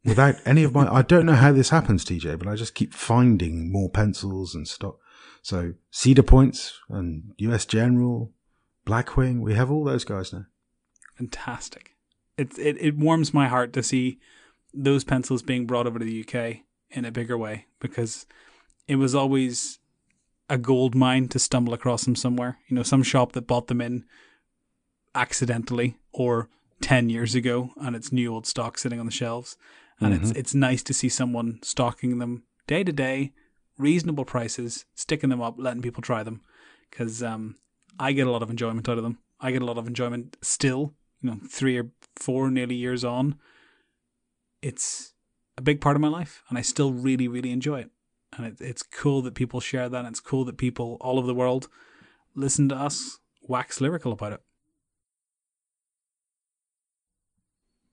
[0.05, 2.93] Without any of my, I don't know how this happens, TJ, but I just keep
[2.93, 4.97] finding more pencils and stock.
[5.41, 8.31] So Cedar Pointes and US General,
[8.85, 10.45] Blackwing, we have all those guys now.
[11.17, 11.95] Fantastic
[12.39, 14.19] it, it it warms my heart to see
[14.73, 16.59] those pencils being brought over to the UK
[16.91, 18.25] in a bigger way because
[18.87, 19.79] it was always
[20.49, 22.57] a gold mine to stumble across them somewhere.
[22.67, 24.05] You know, some shop that bought them in
[25.13, 26.49] accidentally or
[26.81, 29.57] 10 years ago and it's new old stock sitting on the shelves.
[29.99, 30.23] And mm-hmm.
[30.23, 33.33] it's it's nice to see someone stocking them day to day,
[33.77, 36.41] reasonable prices, sticking them up, letting people try them
[36.91, 37.55] cuz um
[37.99, 39.19] I get a lot of enjoyment out of them.
[39.41, 43.35] I get a lot of enjoyment still you know, three or four nearly years on,
[44.61, 45.13] it's
[45.57, 47.91] a big part of my life, and I still really, really enjoy it.
[48.37, 49.99] And it, it's cool that people share that.
[49.99, 51.67] And it's cool that people all over the world
[52.35, 54.41] listen to us wax lyrical about it.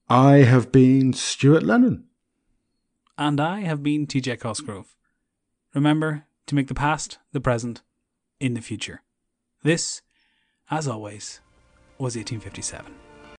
[0.08, 2.04] I have been Stuart Lennon.
[3.18, 4.94] And I have been TJ Cosgrove.
[5.74, 7.82] Remember to make the past the present
[8.38, 9.02] in the future.
[9.62, 10.02] This,
[10.70, 11.40] as always,
[11.98, 13.05] was 1857.